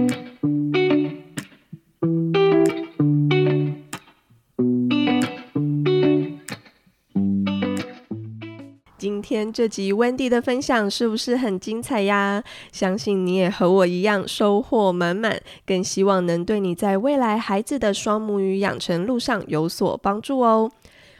[9.56, 12.44] 这集 Wendy 的分享是不是很精彩呀？
[12.72, 20.70] 相信你也和我一样收获满满，更希望能对你在未来孩子的双母语养成路上有所帮助哦。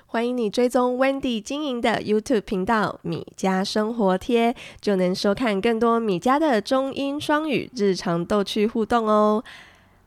[0.05, 9.43] 欢迎你追踪 Wendy 经营的 YouTube 频道“米家生活贴”，就能收看更多米家的中英双语日常逗趣互动哦。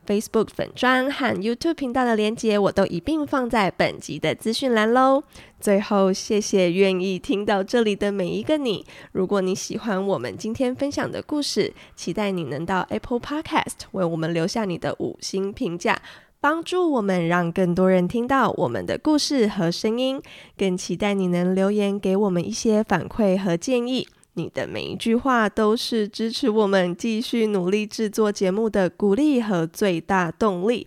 [0.06, 5.22] Facebook 粉专和 YouTube 频道的连接，我都一并放在本集的资讯栏喽。
[5.60, 8.84] 最后，谢谢愿意听到这里的每一个你。
[9.12, 16.00] 如果你喜欢我们今天分享的故事，期待你能到 Apple Podcast 为我们留下你的五星评价，
[16.40, 20.20] 帮助我们让更多人听到我们的故事和声音。
[20.56, 24.08] 更期待你能留言给我们一些反馈和建议。
[24.34, 30.86] 你的每一句话都是支持我们继续努力制作节目的鼓励和最大动力，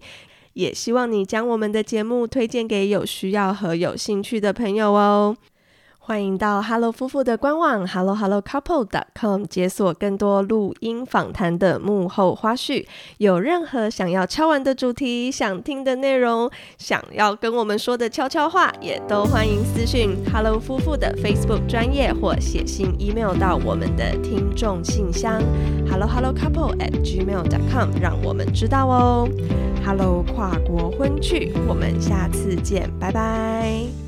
[0.53, 5.35] 也希望你将我们的节目推荐给有需要和有兴趣的朋友哦。
[6.05, 12.85] 欢迎到 Hello 夫妇的官网 hellohellocouple.com，解锁更多录音访谈的幕后花絮。
[13.19, 25.41] 有任何想要敲完的主题、想听的内容、想要跟我们说的悄悄话，也都欢迎私讯 Hello 夫妇的 Facebook 专业或写信 email 到我们的听众信箱
[25.89, 29.25] hellohellocouple@gmail.com，让我们知道哦。
[29.85, 34.02] Hello 跨国婚趣，我们下次见，拜拜。